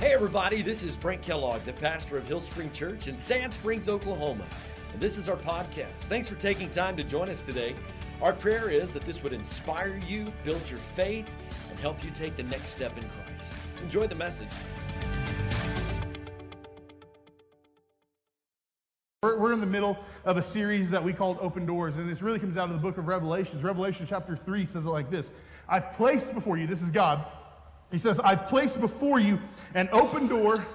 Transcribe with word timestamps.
Hey, 0.00 0.14
everybody, 0.14 0.62
this 0.62 0.84
is 0.84 0.96
Brent 0.96 1.22
Kellogg, 1.22 1.64
the 1.64 1.72
pastor 1.72 2.16
of 2.16 2.24
Hillspring 2.24 2.70
Church 2.70 3.08
in 3.08 3.18
Sand 3.18 3.52
Springs, 3.52 3.88
Oklahoma. 3.88 4.44
And 4.92 5.00
this 5.00 5.18
is 5.18 5.28
our 5.28 5.36
podcast. 5.36 6.02
Thanks 6.02 6.28
for 6.28 6.36
taking 6.36 6.70
time 6.70 6.96
to 6.98 7.02
join 7.02 7.28
us 7.28 7.42
today. 7.42 7.74
Our 8.22 8.32
prayer 8.32 8.70
is 8.70 8.94
that 8.94 9.02
this 9.02 9.24
would 9.24 9.32
inspire 9.32 10.00
you, 10.06 10.32
build 10.44 10.70
your 10.70 10.78
faith, 10.78 11.28
and 11.68 11.78
help 11.80 12.04
you 12.04 12.12
take 12.12 12.36
the 12.36 12.44
next 12.44 12.70
step 12.70 12.96
in 12.96 13.02
Christ. 13.08 13.76
Enjoy 13.82 14.06
the 14.06 14.14
message. 14.14 14.46
We're 19.24 19.52
in 19.52 19.58
the 19.58 19.66
middle 19.66 19.98
of 20.24 20.36
a 20.36 20.42
series 20.42 20.92
that 20.92 21.02
we 21.02 21.12
called 21.12 21.38
Open 21.40 21.66
Doors, 21.66 21.96
and 21.96 22.08
this 22.08 22.22
really 22.22 22.38
comes 22.38 22.56
out 22.56 22.68
of 22.68 22.74
the 22.76 22.80
book 22.80 22.98
of 22.98 23.08
Revelations. 23.08 23.64
Revelation 23.64 24.06
chapter 24.08 24.36
3 24.36 24.64
says 24.64 24.86
it 24.86 24.90
like 24.90 25.10
this 25.10 25.32
I've 25.68 25.90
placed 25.90 26.34
before 26.34 26.56
you, 26.56 26.68
this 26.68 26.82
is 26.82 26.92
God, 26.92 27.24
he 27.90 27.98
says, 27.98 28.20
I've 28.20 28.46
placed 28.46 28.80
before 28.80 29.18
you 29.18 29.38
an 29.74 29.88
open 29.92 30.26
door 30.26 30.66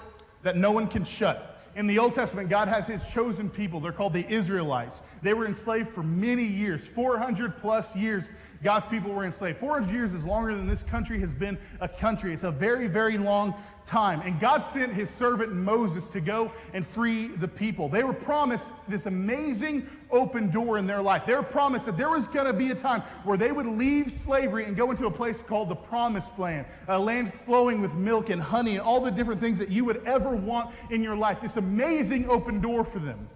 that 0.41 0.57
no 0.57 0.71
one 0.71 0.87
can 0.87 1.03
shut. 1.03 1.49
In 1.75 1.87
the 1.87 1.97
Old 1.97 2.13
Testament, 2.13 2.49
God 2.49 2.67
has 2.67 2.85
his 2.85 3.11
chosen 3.11 3.49
people. 3.49 3.79
They're 3.79 3.91
called 3.91 4.13
the 4.13 4.27
Israelites. 4.31 5.01
They 5.23 5.33
were 5.33 5.45
enslaved 5.45 5.89
for 5.89 6.03
many 6.03 6.43
years, 6.43 6.85
400 6.85 7.57
plus 7.57 7.95
years. 7.95 8.31
God's 8.63 8.85
people 8.85 9.11
were 9.11 9.25
enslaved. 9.25 9.57
400 9.57 9.93
years 9.93 10.13
is 10.13 10.25
longer 10.25 10.55
than 10.55 10.67
this 10.67 10.83
country 10.83 11.19
has 11.19 11.33
been 11.33 11.57
a 11.81 11.87
country. 11.87 12.33
It's 12.33 12.43
a 12.43 12.51
very, 12.51 12.87
very 12.87 13.17
long 13.17 13.53
time. 13.85 14.21
And 14.21 14.39
God 14.39 14.61
sent 14.61 14.93
his 14.93 15.09
servant 15.09 15.53
Moses 15.53 16.07
to 16.09 16.21
go 16.21 16.51
and 16.73 16.85
free 16.85 17.27
the 17.27 17.47
people. 17.47 17.89
They 17.89 18.03
were 18.03 18.13
promised 18.13 18.71
this 18.87 19.05
amazing 19.05 19.87
open 20.09 20.49
door 20.49 20.77
in 20.77 20.87
their 20.87 21.01
life. 21.01 21.25
They 21.25 21.33
were 21.33 21.43
promised 21.43 21.85
that 21.87 21.97
there 21.97 22.09
was 22.09 22.27
going 22.27 22.45
to 22.45 22.53
be 22.53 22.69
a 22.69 22.75
time 22.75 23.01
where 23.25 23.37
they 23.37 23.51
would 23.51 23.65
leave 23.65 24.09
slavery 24.09 24.63
and 24.63 24.77
go 24.77 24.91
into 24.91 25.07
a 25.07 25.11
place 25.11 25.41
called 25.41 25.67
the 25.69 25.75
promised 25.75 26.39
land, 26.39 26.65
a 26.87 26.97
land 26.97 27.33
flowing 27.33 27.81
with 27.81 27.95
milk 27.95 28.29
and 28.29 28.41
honey 28.41 28.77
and 28.77 28.81
all 28.81 29.01
the 29.01 29.11
different 29.11 29.41
things 29.41 29.59
that 29.59 29.69
you 29.69 29.83
would 29.83 30.01
ever 30.05 30.35
want 30.35 30.73
in 30.89 31.01
your 31.01 31.15
life. 31.15 31.41
This 31.41 31.57
amazing 31.57 32.29
open 32.29 32.61
door 32.61 32.85
for 32.85 32.99
them. 32.99 33.27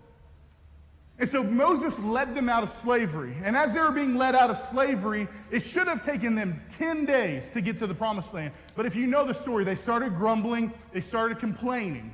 And 1.20 1.28
so 1.28 1.44
Moses 1.44 1.98
led 2.00 2.36
them 2.36 2.48
out 2.48 2.62
of 2.62 2.70
slavery. 2.70 3.36
And 3.44 3.56
as 3.56 3.74
they 3.74 3.80
were 3.80 3.92
being 3.92 4.16
led 4.16 4.36
out 4.36 4.52
of 4.52 4.58
slavery, 4.58 5.28
it 5.50 5.62
should 5.62 5.88
have 5.88 6.06
taken 6.06 6.36
them 6.36 6.62
10 6.72 7.06
days 7.06 7.50
to 7.52 7.62
get 7.62 7.80
to 7.80 7.88
the 7.88 7.96
promised 7.96 8.34
land. 8.34 8.54
But 8.76 8.86
if 8.86 8.96
you 8.96 9.08
know 9.08 9.26
the 9.26 9.34
story, 9.34 9.64
they 9.64 9.76
started 9.76 10.16
grumbling, 10.16 10.72
they 10.92 11.02
started 11.02 11.40
complaining, 11.40 12.14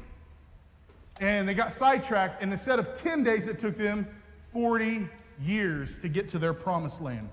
and 1.20 1.48
they 1.48 1.54
got 1.54 1.74
sidetracked. 1.74 2.42
And 2.42 2.52
instead 2.52 2.80
of 2.80 2.94
10 2.94 3.24
days, 3.24 3.50
it 3.50 3.60
took 3.60 3.76
them 3.76 4.08
40 4.54 5.10
years 5.42 5.98
to 6.00 6.08
get 6.08 6.30
to 6.30 6.40
their 6.40 6.54
promised 6.54 7.02
land. 7.02 7.28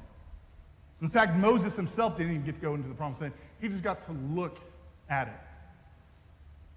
In 1.03 1.09
fact, 1.09 1.37
Moses 1.37 1.77
himself 1.77 2.17
didn't 2.17 2.33
even 2.33 2.45
get 2.45 2.57
to 2.57 2.61
go 2.61 2.75
into 2.75 2.89
the 2.89 2.95
promised 2.95 3.21
land, 3.21 3.33
he 3.61 3.69
just 3.69 3.83
got 3.83 4.03
to 4.07 4.13
look 4.13 4.59
at 5.09 5.29
it. 5.29 5.35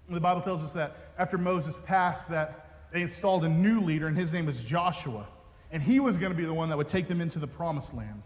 The 0.08 0.20
Bible 0.20 0.42
tells 0.42 0.62
us 0.62 0.72
that 0.72 0.96
after 1.18 1.38
Moses 1.38 1.80
passed, 1.84 2.28
that 2.28 2.63
they 2.94 3.02
installed 3.02 3.44
a 3.44 3.48
new 3.48 3.80
leader, 3.80 4.06
and 4.06 4.16
his 4.16 4.32
name 4.32 4.46
was 4.46 4.62
Joshua. 4.62 5.26
And 5.72 5.82
he 5.82 5.98
was 5.98 6.16
going 6.16 6.30
to 6.30 6.38
be 6.38 6.44
the 6.44 6.54
one 6.54 6.68
that 6.68 6.78
would 6.78 6.86
take 6.86 7.08
them 7.08 7.20
into 7.20 7.40
the 7.40 7.46
promised 7.48 7.92
land. 7.92 8.22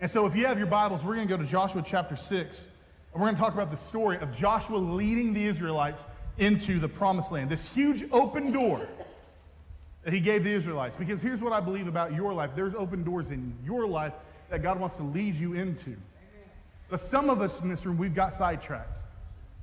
And 0.00 0.10
so, 0.10 0.26
if 0.26 0.36
you 0.36 0.44
have 0.44 0.58
your 0.58 0.66
Bibles, 0.66 1.02
we're 1.02 1.14
going 1.14 1.26
to 1.26 1.34
go 1.34 1.42
to 1.42 1.48
Joshua 1.48 1.82
chapter 1.84 2.14
6, 2.14 2.66
and 3.14 3.22
we're 3.22 3.28
going 3.28 3.36
to 3.36 3.40
talk 3.40 3.54
about 3.54 3.70
the 3.70 3.76
story 3.78 4.18
of 4.18 4.36
Joshua 4.36 4.76
leading 4.76 5.32
the 5.32 5.42
Israelites 5.42 6.04
into 6.36 6.78
the 6.78 6.86
promised 6.86 7.32
land. 7.32 7.48
This 7.48 7.74
huge 7.74 8.04
open 8.12 8.52
door 8.52 8.86
that 10.04 10.12
he 10.12 10.20
gave 10.20 10.44
the 10.44 10.52
Israelites. 10.52 10.94
Because 10.94 11.22
here's 11.22 11.42
what 11.42 11.54
I 11.54 11.60
believe 11.60 11.88
about 11.88 12.12
your 12.12 12.34
life 12.34 12.54
there's 12.54 12.74
open 12.74 13.02
doors 13.02 13.30
in 13.30 13.56
your 13.64 13.86
life 13.86 14.12
that 14.50 14.62
God 14.62 14.78
wants 14.78 14.98
to 14.98 15.04
lead 15.04 15.36
you 15.36 15.54
into. 15.54 15.96
But 16.90 17.00
some 17.00 17.30
of 17.30 17.40
us 17.40 17.62
in 17.62 17.70
this 17.70 17.86
room, 17.86 17.96
we've 17.96 18.14
got 18.14 18.34
sidetracked. 18.34 18.92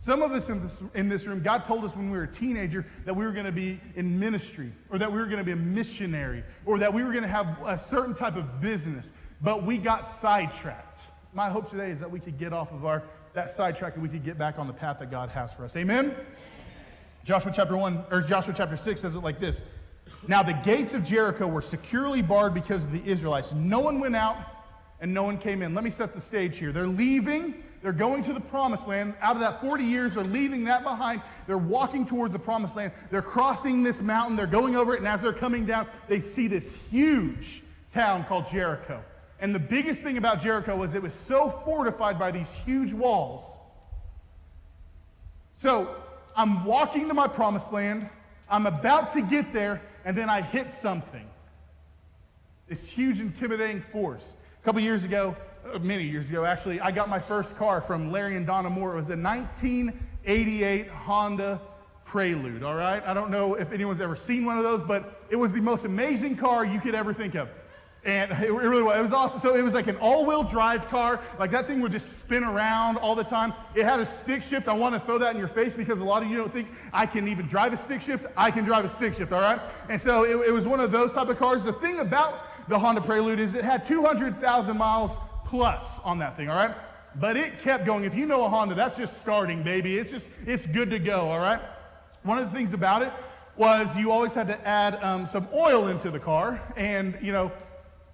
Some 0.04 0.22
of 0.22 0.34
us 0.34 0.50
in 0.50 0.62
this, 0.62 0.84
in 0.96 1.08
this 1.08 1.26
room, 1.26 1.42
God 1.42 1.64
told 1.64 1.86
us 1.86 1.96
when 1.96 2.12
we 2.12 2.18
were 2.18 2.26
a 2.26 2.28
teenager 2.28 2.86
that 3.06 3.16
we 3.16 3.24
were 3.24 3.32
going 3.32 3.46
to 3.46 3.54
be 3.54 3.80
in 3.96 4.20
ministry, 4.20 4.74
or 4.90 4.98
that 4.98 5.10
we 5.10 5.18
were 5.18 5.28
going 5.28 5.38
to 5.38 5.46
be 5.46 5.54
a 5.54 5.56
missionary, 5.56 6.44
or 6.66 6.78
that 6.80 6.94
we 6.94 7.06
were 7.06 7.12
going 7.12 7.24
to 7.24 7.30
have 7.30 7.58
a 7.66 7.78
certain 7.78 8.14
type 8.14 8.36
of 8.36 8.60
business, 8.60 9.14
but 9.40 9.64
we 9.64 9.78
got 9.78 10.06
sidetracked. 10.06 11.00
My 11.34 11.50
hope 11.50 11.70
today 11.70 11.90
is 11.90 12.02
that 12.02 12.12
we 12.12 12.20
could 12.20 12.38
get 12.38 12.52
off 12.52 12.74
of 12.74 12.84
our 12.84 13.02
that 13.32 13.50
sidetrack 13.50 13.94
and 13.94 14.04
we 14.04 14.10
could 14.10 14.26
get 14.26 14.38
back 14.38 14.60
on 14.60 14.68
the 14.68 14.74
path 14.74 15.00
that 15.00 15.10
God 15.10 15.30
has 15.30 15.54
for 15.54 15.64
us. 15.64 15.74
Amen? 15.78 16.08
Amen. 16.08 16.26
Joshua 17.24 17.54
chapter 17.56 17.78
1, 17.78 18.04
or 18.12 18.20
Joshua 18.20 18.54
chapter 18.58 18.76
6 18.76 19.00
says 19.00 19.16
it 19.16 19.22
like 19.22 19.40
this. 19.40 19.64
Now 20.28 20.44
the 20.44 20.52
gates 20.52 20.94
of 20.94 21.06
Jericho 21.06 21.48
were 21.48 21.62
securely 21.62 22.22
barred 22.22 22.54
because 22.54 22.84
of 22.84 22.92
the 22.92 23.10
Israelites. 23.10 23.54
No 23.54 23.80
one 23.80 24.02
went 24.02 24.18
out 24.18 24.36
and 25.00 25.14
no 25.14 25.24
one 25.24 25.38
came 25.38 25.62
in. 25.62 25.74
Let 25.74 25.86
me 25.86 25.90
set 25.90 26.14
the 26.14 26.20
stage 26.20 26.58
here. 26.58 26.74
They're 26.74 26.88
leaving 26.88 27.64
they're 27.84 27.92
going 27.92 28.24
to 28.24 28.34
the 28.34 28.40
promised 28.40 28.88
land. 28.88 29.14
Out 29.22 29.36
of 29.36 29.42
that 29.42 29.60
40 29.60 29.84
years, 29.84 30.16
they're 30.16 30.24
leaving 30.24 30.64
that 30.66 30.84
behind. 30.84 31.22
They're 31.46 31.58
walking 31.58 32.06
towards 32.06 32.32
the 32.32 32.40
promised 32.40 32.78
land. 32.78 32.94
They're 33.12 33.22
crossing 33.22 33.84
this 33.84 34.02
mountain. 34.02 34.38
They're 34.38 34.48
going 34.48 34.78
over 34.78 34.96
it. 34.96 35.00
And 35.00 35.08
as 35.08 35.22
they're 35.22 35.34
coming 35.34 35.66
down, 35.66 35.88
they 36.08 36.22
see 36.22 36.48
this 36.48 36.74
huge 36.90 37.62
town 37.94 38.24
called 38.24 38.46
Jericho. 38.46 39.04
And 39.42 39.54
the 39.54 39.60
biggest 39.60 40.02
thing 40.02 40.18
about 40.18 40.42
Jericho 40.42 40.78
was 40.78 40.96
it 40.96 41.02
was 41.02 41.14
so 41.14 41.50
fortified 41.50 42.18
by 42.18 42.32
these 42.32 42.54
huge 42.54 42.94
walls. 42.94 43.58
So 45.58 45.94
I'm 46.38 46.64
walking 46.64 47.10
to 47.10 47.14
my 47.14 47.28
promised 47.28 47.74
land. 47.74 48.10
I'm 48.50 48.66
about 48.66 49.10
to 49.12 49.22
get 49.22 49.52
there, 49.52 49.82
and 50.06 50.18
then 50.18 50.30
I 50.30 50.40
hit 50.40 50.70
something. 50.70 51.28
This 52.70 52.88
huge, 52.88 53.20
intimidating 53.20 53.82
force. 53.82 54.38
A 54.62 54.64
couple 54.64 54.80
years 54.80 55.04
ago, 55.04 55.36
Uh, 55.72 55.80
many 55.80 56.04
years 56.04 56.30
ago, 56.30 56.44
actually, 56.44 56.82
I 56.82 56.92
got 56.92 57.08
my 57.10 57.20
first 57.20 57.58
car 57.58 57.80
from 57.80 58.12
Larry 58.12 58.36
and 58.36 58.46
Donna 58.46 58.70
Moore. 58.70 58.94
It 58.94 58.98
was 58.98 59.10
a 59.10 59.16
1988 59.16 60.88
Honda 60.88 61.62
Prelude, 62.04 62.64
all 62.64 62.76
right? 62.76 63.02
I 63.08 63.14
don't 63.14 63.32
know 63.32 63.54
if 63.54 63.72
anyone's 63.72 64.02
ever 64.02 64.18
seen 64.18 64.46
one 64.46 64.58
of 64.58 64.64
those, 64.64 64.82
but 64.82 65.22
it 65.30 65.38
was 65.38 65.54
the 65.54 65.62
most 65.62 65.86
amazing 65.86 66.36
car 66.36 66.66
you 66.66 66.82
could 66.82 66.96
ever 66.96 67.14
think 67.14 67.36
of. 67.36 67.48
And 68.04 68.32
it 68.32 68.52
really 68.52 68.84
was. 68.84 68.98
It 68.98 69.02
was 69.02 69.14
awesome. 69.14 69.40
So 69.40 69.56
it 69.56 69.64
was 69.64 69.74
like 69.74 69.88
an 69.88 69.96
all-wheel 69.96 70.44
drive 70.44 70.90
car. 70.90 71.22
Like 71.40 71.52
that 71.52 71.66
thing 71.66 71.80
would 71.80 71.94
just 71.94 72.18
spin 72.18 72.44
around 72.44 72.98
all 72.98 73.16
the 73.16 73.24
time. 73.24 73.54
It 73.74 73.86
had 73.86 74.02
a 74.02 74.06
stick 74.06 74.44
shift. 74.44 74.68
I 74.68 74.74
want 74.74 74.94
to 74.94 75.00
throw 75.00 75.18
that 75.20 75.34
in 75.34 75.40
your 75.40 75.48
face 75.48 75.78
because 75.78 76.02
a 76.02 76.04
lot 76.04 76.22
of 76.22 76.28
you 76.30 76.36
don't 76.36 76.52
think 76.52 76.68
I 76.92 77.06
can 77.06 77.30
even 77.30 77.48
drive 77.48 77.72
a 77.72 77.78
stick 77.78 78.02
shift. 78.02 78.26
I 78.36 78.52
can 78.52 78.66
drive 78.66 78.84
a 78.84 78.90
stick 78.90 79.14
shift, 79.14 79.32
all 79.32 79.40
right? 79.40 79.62
And 79.90 80.02
so 80.02 80.26
it, 80.26 80.50
it 80.50 80.52
was 80.52 80.68
one 80.68 80.82
of 80.82 80.92
those 80.92 81.14
type 81.14 81.30
of 81.30 81.38
cars. 81.38 81.64
The 81.64 81.72
thing 81.72 82.00
about 82.00 82.68
the 82.68 82.78
Honda 82.78 83.00
Prelude 83.00 83.40
is 83.40 83.56
it 83.56 83.64
had 83.64 83.86
200,000 83.86 84.78
miles 84.78 85.18
plus 85.54 86.00
on 86.04 86.18
that 86.18 86.36
thing, 86.36 86.50
all 86.50 86.56
right? 86.56 86.76
But 87.20 87.38
it 87.38 87.60
kept 87.60 87.86
going. 87.86 88.06
If 88.06 88.16
you 88.16 88.26
know 88.26 88.44
a 88.44 88.50
Honda, 88.50 88.74
that's 88.74 88.98
just 88.98 89.20
starting, 89.20 89.62
baby. 89.62 90.00
It's 90.00 90.10
just, 90.10 90.32
it's 90.48 90.66
good 90.66 90.90
to 90.90 90.98
go, 90.98 91.30
all 91.30 91.38
right? 91.38 91.62
One 92.24 92.40
of 92.40 92.50
the 92.50 92.58
things 92.58 92.74
about 92.74 93.04
it 93.04 93.14
was 93.56 93.96
you 93.96 94.12
always 94.12 94.34
had 94.34 94.48
to 94.48 94.68
add 94.68 94.96
um, 95.04 95.28
some 95.28 95.48
oil 95.54 95.90
into 95.90 96.10
the 96.10 96.20
car. 96.20 96.60
And, 96.76 97.16
you 97.22 97.32
know, 97.32 97.52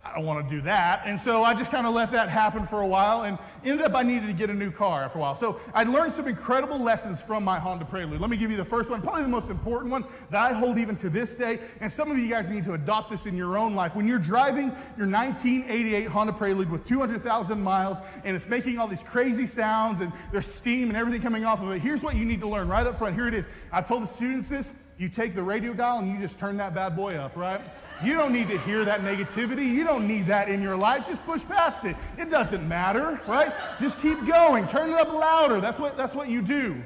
I 0.09 0.15
don't 0.15 0.25
want 0.25 0.47
to 0.47 0.55
do 0.55 0.61
that. 0.61 1.03
And 1.05 1.19
so 1.19 1.43
I 1.43 1.53
just 1.53 1.71
kind 1.71 1.85
of 1.85 1.93
let 1.93 2.11
that 2.11 2.29
happen 2.29 2.65
for 2.65 2.81
a 2.81 2.87
while 2.87 3.23
and 3.23 3.37
ended 3.63 3.85
up 3.85 3.95
I 3.95 4.03
needed 4.03 4.27
to 4.27 4.33
get 4.33 4.49
a 4.49 4.53
new 4.53 4.71
car 4.71 5.03
after 5.03 5.19
a 5.19 5.21
while. 5.21 5.35
So 5.35 5.59
I 5.73 5.83
learned 5.83 6.11
some 6.11 6.27
incredible 6.27 6.79
lessons 6.79 7.21
from 7.21 7.43
my 7.43 7.59
Honda 7.59 7.85
Prelude. 7.85 8.19
Let 8.19 8.29
me 8.29 8.37
give 8.37 8.49
you 8.49 8.57
the 8.57 8.65
first 8.65 8.89
one, 8.89 9.01
probably 9.01 9.23
the 9.23 9.29
most 9.29 9.49
important 9.49 9.91
one 9.91 10.05
that 10.31 10.39
I 10.39 10.53
hold 10.53 10.77
even 10.77 10.95
to 10.97 11.09
this 11.09 11.35
day. 11.35 11.59
And 11.81 11.91
some 11.91 12.09
of 12.09 12.17
you 12.17 12.27
guys 12.27 12.49
need 12.49 12.63
to 12.65 12.73
adopt 12.73 13.11
this 13.11 13.25
in 13.25 13.37
your 13.37 13.57
own 13.57 13.75
life. 13.75 13.95
When 13.95 14.07
you're 14.07 14.19
driving 14.19 14.67
your 14.97 15.07
1988 15.07 16.07
Honda 16.07 16.33
Prelude 16.33 16.71
with 16.71 16.85
200,000 16.87 17.61
miles 17.61 17.99
and 18.23 18.35
it's 18.35 18.47
making 18.47 18.79
all 18.79 18.87
these 18.87 19.03
crazy 19.03 19.45
sounds 19.45 19.99
and 19.99 20.11
there's 20.31 20.47
steam 20.47 20.89
and 20.89 20.97
everything 20.97 21.21
coming 21.21 21.45
off 21.45 21.61
of 21.61 21.71
it, 21.71 21.81
here's 21.81 22.01
what 22.01 22.15
you 22.15 22.25
need 22.25 22.41
to 22.41 22.47
learn 22.47 22.67
right 22.67 22.87
up 22.87 22.97
front. 22.97 23.13
Here 23.13 23.27
it 23.27 23.33
is. 23.33 23.49
I've 23.71 23.87
told 23.87 24.03
the 24.03 24.07
students 24.07 24.49
this. 24.49 24.73
You 24.97 25.07
take 25.07 25.33
the 25.33 25.43
radio 25.43 25.73
dial 25.73 25.99
and 25.99 26.11
you 26.11 26.17
just 26.19 26.39
turn 26.39 26.57
that 26.57 26.75
bad 26.75 26.93
boy 26.93 27.15
up, 27.15 27.37
right? 27.37 27.61
You 28.03 28.13
don't 28.15 28.31
need 28.31 28.47
to 28.49 28.57
hear 28.59 28.85
that 28.85 29.01
negativity. 29.01 29.67
You 29.67 29.83
don't 29.83 30.07
need 30.07 30.25
that 30.27 30.49
in 30.49 30.61
your 30.61 30.75
life. 30.75 31.05
Just 31.05 31.25
push 31.25 31.45
past 31.45 31.85
it. 31.85 31.95
It 32.17 32.29
doesn't 32.29 32.67
matter, 32.67 33.19
right? 33.27 33.53
Just 33.79 34.01
keep 34.01 34.25
going. 34.25 34.67
Turn 34.67 34.91
it 34.91 34.95
up 34.95 35.11
louder. 35.11 35.59
That's 35.59 35.79
what, 35.79 35.97
that's 35.97 36.15
what 36.15 36.29
you 36.29 36.41
do. 36.41 36.81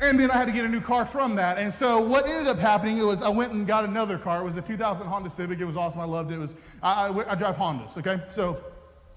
And 0.00 0.18
then 0.18 0.30
I 0.30 0.34
had 0.34 0.46
to 0.46 0.52
get 0.52 0.64
a 0.64 0.68
new 0.68 0.80
car 0.80 1.04
from 1.06 1.36
that. 1.36 1.56
And 1.56 1.72
so 1.72 2.00
what 2.00 2.26
ended 2.26 2.48
up 2.48 2.58
happening 2.58 2.98
was 3.06 3.22
I 3.22 3.28
went 3.28 3.52
and 3.52 3.66
got 3.66 3.84
another 3.84 4.18
car. 4.18 4.40
It 4.40 4.44
was 4.44 4.56
a 4.56 4.62
2000 4.62 5.06
Honda 5.06 5.30
Civic. 5.30 5.60
It 5.60 5.64
was 5.64 5.76
awesome. 5.76 6.00
I 6.00 6.04
loved 6.04 6.32
it. 6.32 6.34
It 6.34 6.38
was 6.38 6.54
I, 6.82 7.08
I, 7.08 7.32
I 7.32 7.34
drive 7.34 7.56
Hondas. 7.56 7.96
Okay, 7.96 8.20
so 8.28 8.62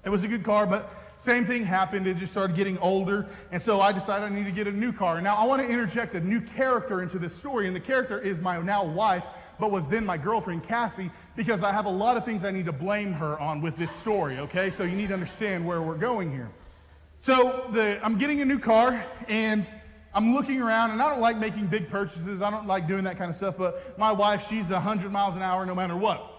it 0.05 0.09
was 0.09 0.23
a 0.23 0.27
good 0.27 0.43
car, 0.43 0.65
but 0.67 0.89
same 1.17 1.45
thing 1.45 1.65
happened. 1.65 2.07
It 2.07 2.17
just 2.17 2.31
started 2.31 2.55
getting 2.55 2.77
older. 2.77 3.27
And 3.51 3.61
so 3.61 3.81
I 3.81 3.91
decided 3.91 4.25
I 4.25 4.29
need 4.29 4.45
to 4.45 4.51
get 4.51 4.67
a 4.67 4.71
new 4.71 4.93
car. 4.93 5.15
And 5.15 5.23
now 5.23 5.35
I 5.35 5.45
want 5.45 5.61
to 5.61 5.67
interject 5.67 6.13
a 6.13 6.21
new 6.21 6.39
character 6.39 7.01
into 7.01 7.17
this 7.17 7.35
story. 7.35 7.65
And 7.67 7.75
the 7.75 7.81
character 7.81 8.19
is 8.19 8.39
my 8.39 8.61
now 8.61 8.85
wife, 8.85 9.27
but 9.59 9.71
was 9.71 9.87
then 9.87 10.05
my 10.05 10.17
girlfriend, 10.17 10.63
Cassie, 10.63 11.09
because 11.35 11.63
I 11.63 11.71
have 11.71 11.85
a 11.85 11.91
lot 11.91 12.17
of 12.17 12.25
things 12.25 12.45
I 12.45 12.51
need 12.51 12.65
to 12.65 12.71
blame 12.71 13.13
her 13.13 13.39
on 13.39 13.61
with 13.61 13.75
this 13.77 13.91
story, 13.91 14.39
okay? 14.39 14.69
So 14.69 14.83
you 14.83 14.95
need 14.95 15.07
to 15.07 15.13
understand 15.13 15.65
where 15.65 15.81
we're 15.81 15.97
going 15.97 16.31
here. 16.31 16.49
So 17.19 17.67
the, 17.71 17.99
I'm 18.03 18.17
getting 18.17 18.41
a 18.41 18.45
new 18.45 18.59
car, 18.59 19.03
and 19.27 19.71
I'm 20.13 20.33
looking 20.33 20.61
around, 20.61 20.91
and 20.91 21.01
I 21.01 21.09
don't 21.09 21.21
like 21.21 21.37
making 21.37 21.67
big 21.67 21.89
purchases. 21.89 22.41
I 22.41 22.49
don't 22.51 22.67
like 22.67 22.87
doing 22.87 23.03
that 23.05 23.17
kind 23.17 23.29
of 23.29 23.35
stuff, 23.35 23.57
but 23.57 23.97
my 23.97 24.11
wife, 24.11 24.47
she's 24.47 24.69
100 24.69 25.11
miles 25.11 25.35
an 25.35 25.41
hour 25.41 25.65
no 25.65 25.75
matter 25.75 25.97
what. 25.97 26.33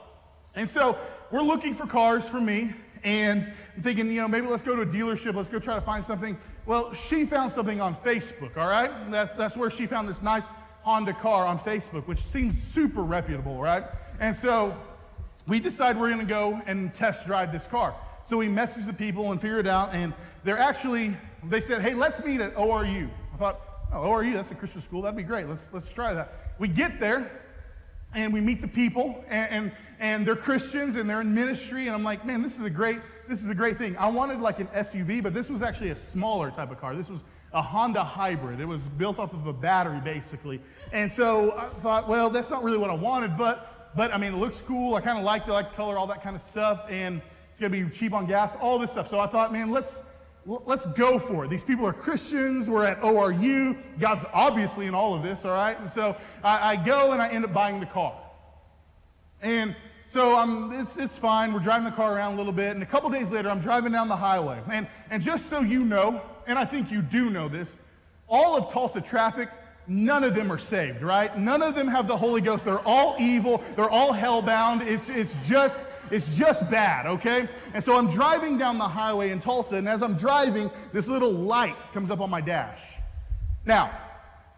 And 0.55 0.69
so 0.69 0.97
we're 1.31 1.43
looking 1.43 1.75
for 1.75 1.87
cars 1.87 2.29
for 2.29 2.41
me, 2.41 2.73
And 3.05 3.53
I'm 3.77 3.83
thinking, 3.83 4.07
you 4.09 4.21
know, 4.21 4.29
maybe 4.29 4.47
let's 4.47 4.63
go 4.63 4.75
to 4.75 4.83
a 4.83 4.87
dealership, 4.87 5.35
let's 5.35 5.49
go 5.49 5.59
try 5.59 5.75
to 5.75 5.81
find 5.81 6.03
something. 6.03 6.37
Well, 6.67 6.93
she 6.95 7.25
found 7.25 7.53
something 7.53 7.81
on 7.81 7.95
Facebook, 7.95 8.57
all 8.57 8.69
right? 8.69 8.91
That's, 9.11 9.37
that's 9.37 9.57
where 9.57 9.71
she 9.71 9.87
found 9.87 10.09
this 10.09 10.23
nice 10.23 10.51
Honda 10.89 11.13
car 11.13 11.45
on 11.45 11.59
Facebook, 11.59 12.07
which 12.07 12.19
seems 12.19 12.59
super 12.59 13.03
reputable, 13.03 13.61
right? 13.61 13.85
And 14.21 14.35
so 14.35 14.75
we 15.47 15.61
decide 15.61 16.01
we're 16.01 16.09
gonna 16.09 16.25
go 16.25 16.63
and 16.67 16.95
test 16.95 17.27
drive 17.27 17.53
this 17.53 17.67
car. 17.67 17.95
So 18.25 18.39
we 18.39 18.49
message 18.49 18.87
the 18.87 18.95
people 18.95 19.31
and 19.31 19.39
figure 19.39 19.59
it 19.59 19.67
out, 19.67 19.93
and 19.93 20.15
they're 20.45 20.57
actually, 20.57 21.15
they 21.45 21.61
said, 21.61 21.83
hey, 21.83 21.93
let's 21.93 22.25
meet 22.25 22.41
at 22.41 22.55
ORU. 22.55 23.07
I 23.35 23.37
thought, 23.37 23.61
oh, 23.93 24.09
ORU, 24.09 24.33
that's 24.33 24.51
a 24.51 24.55
Christian 24.55 24.81
school, 24.81 25.03
that'd 25.03 25.15
be 25.15 25.25
great, 25.25 25.47
let's, 25.47 25.69
let's 25.75 25.93
try 25.93 26.15
that. 26.15 26.55
We 26.59 26.69
get 26.69 26.99
there, 26.99 27.39
and 28.15 28.33
we 28.33 28.41
meet 28.41 28.63
the 28.63 28.69
people, 28.69 29.23
and, 29.29 29.53
and, 29.53 29.73
and 30.01 30.27
they're 30.27 30.37
Christians, 30.37 30.97
and 30.97 31.09
they're 31.09 31.21
in 31.21 31.35
ministry, 31.35 31.89
and 31.89 31.95
I'm 31.95 32.03
like, 32.03 32.25
man, 32.25 32.41
this 32.41 32.59
is 32.59 32.65
a 32.65 32.71
great, 32.71 33.01
this 33.29 33.43
is 33.43 33.51
a 33.51 33.55
great 33.55 33.77
thing. 33.77 33.95
I 33.99 34.09
wanted 34.09 34.41
like 34.41 34.59
an 34.59 34.69
SUV, 34.69 35.23
but 35.23 35.35
this 35.35 35.51
was 35.51 35.61
actually 35.61 35.91
a 35.91 35.97
smaller 35.97 36.51
type 36.51 36.71
of 36.71 36.81
car. 36.81 36.97
This 36.97 37.11
was 37.11 37.25
a 37.53 37.63
Honda 37.63 38.05
hybrid. 38.05 38.61
It 38.61 38.67
was 38.67 38.89
built 38.89 39.19
off 39.19 39.33
of 39.33 39.47
a 39.47 39.53
battery, 39.53 40.01
basically. 40.01 40.61
And 40.93 41.11
so 41.11 41.57
I 41.57 41.69
thought, 41.81 42.09
well, 42.09 42.31
that's 42.31 42.51
not 42.51 42.63
really 42.63 42.79
what 42.79 42.91
I 42.91 42.95
wanted, 42.95 43.37
but, 43.37 43.93
but 43.97 44.13
I 44.13 44.19
mean, 44.19 44.35
it 44.35 44.37
looks 44.37 44.61
cool. 44.61 44.95
I 44.95 45.01
kind 45.01 45.19
of 45.19 45.25
liked 45.25 45.49
it, 45.49 45.53
like 45.53 45.69
the 45.69 45.75
color, 45.75 45.97
all 45.97 46.07
that 46.09 46.23
kind 46.23 46.37
of 46.37 46.43
stuff, 46.43 46.85
and 46.91 47.23
it's 47.51 47.59
going 47.59 47.73
to 47.73 47.85
be 47.85 47.91
cheap 47.91 48.13
on 48.13 48.27
gas, 48.27 48.57
all 48.57 48.79
this 48.79 48.91
stuff. 48.91 49.09
So 49.09 49.19
I 49.19 49.27
thought, 49.27 49.53
man, 49.53 49.71
let's, 49.71 50.03
let's 50.45 50.87
go 50.93 51.19
for 51.19 51.45
it. 51.45 51.49
These 51.49 51.65
people 51.65 51.87
are 51.87 51.93
Christians. 51.93 52.69
We're 52.69 52.85
at 52.85 53.01
ORU. 53.01 53.77
God's 53.99 54.25
obviously 54.33 54.87
in 54.87 54.95
all 54.95 55.15
of 55.15 55.23
this, 55.23 55.45
all 55.45 55.53
right? 55.53 55.79
And 55.81 55.91
so 55.91 56.17
I, 56.45 56.73
I 56.73 56.77
go 56.77 57.13
and 57.13 57.23
I 57.23 57.29
end 57.29 57.45
up 57.45 57.53
buying 57.53 57.81
the 57.81 57.87
car. 57.87 58.15
And 59.41 59.75
so 60.09 60.37
I'm, 60.37 60.73
it's, 60.73 60.97
it's 60.97 61.17
fine. 61.17 61.53
We're 61.53 61.61
driving 61.61 61.85
the 61.85 61.91
car 61.91 62.17
around 62.17 62.35
a 62.35 62.37
little 62.37 62.53
bit. 62.53 62.73
And 62.73 62.83
a 62.83 62.87
couple 62.87 63.09
days 63.11 63.31
later, 63.31 63.49
I'm 63.49 63.61
driving 63.61 63.93
down 63.93 64.09
the 64.09 64.17
highway. 64.17 64.61
And, 64.73 64.87
and 65.11 65.23
just 65.23 65.49
so 65.49 65.61
you 65.61 65.85
know, 65.85 66.23
and 66.47 66.59
I 66.59 66.65
think 66.65 66.91
you 66.91 67.03
do 67.03 67.31
know 67.31 67.49
this, 67.49 67.77
all 68.29 68.57
of 68.57 68.73
Tulsa 68.73 69.01
traffic 69.01 69.51
none 69.89 70.23
of 70.23 70.35
them 70.35 70.53
are 70.53 70.59
saved, 70.59 71.03
right? 71.03 71.37
None 71.37 71.63
of 71.63 71.75
them 71.75 71.89
have 71.89 72.07
the 72.07 72.17
Holy 72.17 72.41
Ghost. 72.41 72.65
They're 72.65 72.87
all 72.87 73.17
evil. 73.19 73.63
They're 73.75 73.91
all 73.91 74.13
hellbound. 74.13 74.87
It's, 74.87 75.09
it's, 75.09 75.49
just, 75.49 75.83
it's 76.11 76.37
just 76.37 76.71
bad, 76.71 77.07
okay? 77.07 77.49
And 77.75 77.83
so 77.83 77.97
I'm 77.97 78.09
driving 78.09 78.59
down 78.59 78.79
the 78.79 78.87
highway 78.87 79.31
in 79.31 79.41
Tulsa, 79.41 79.77
and 79.77 79.89
as 79.89 80.03
I'm 80.03 80.15
driving, 80.15 80.71
this 80.93 81.09
little 81.09 81.33
light 81.33 81.77
comes 81.93 82.11
up 82.11 82.21
on 82.21 82.31
my 82.31 82.41
dash. 82.41 82.97
Now, 83.65 83.91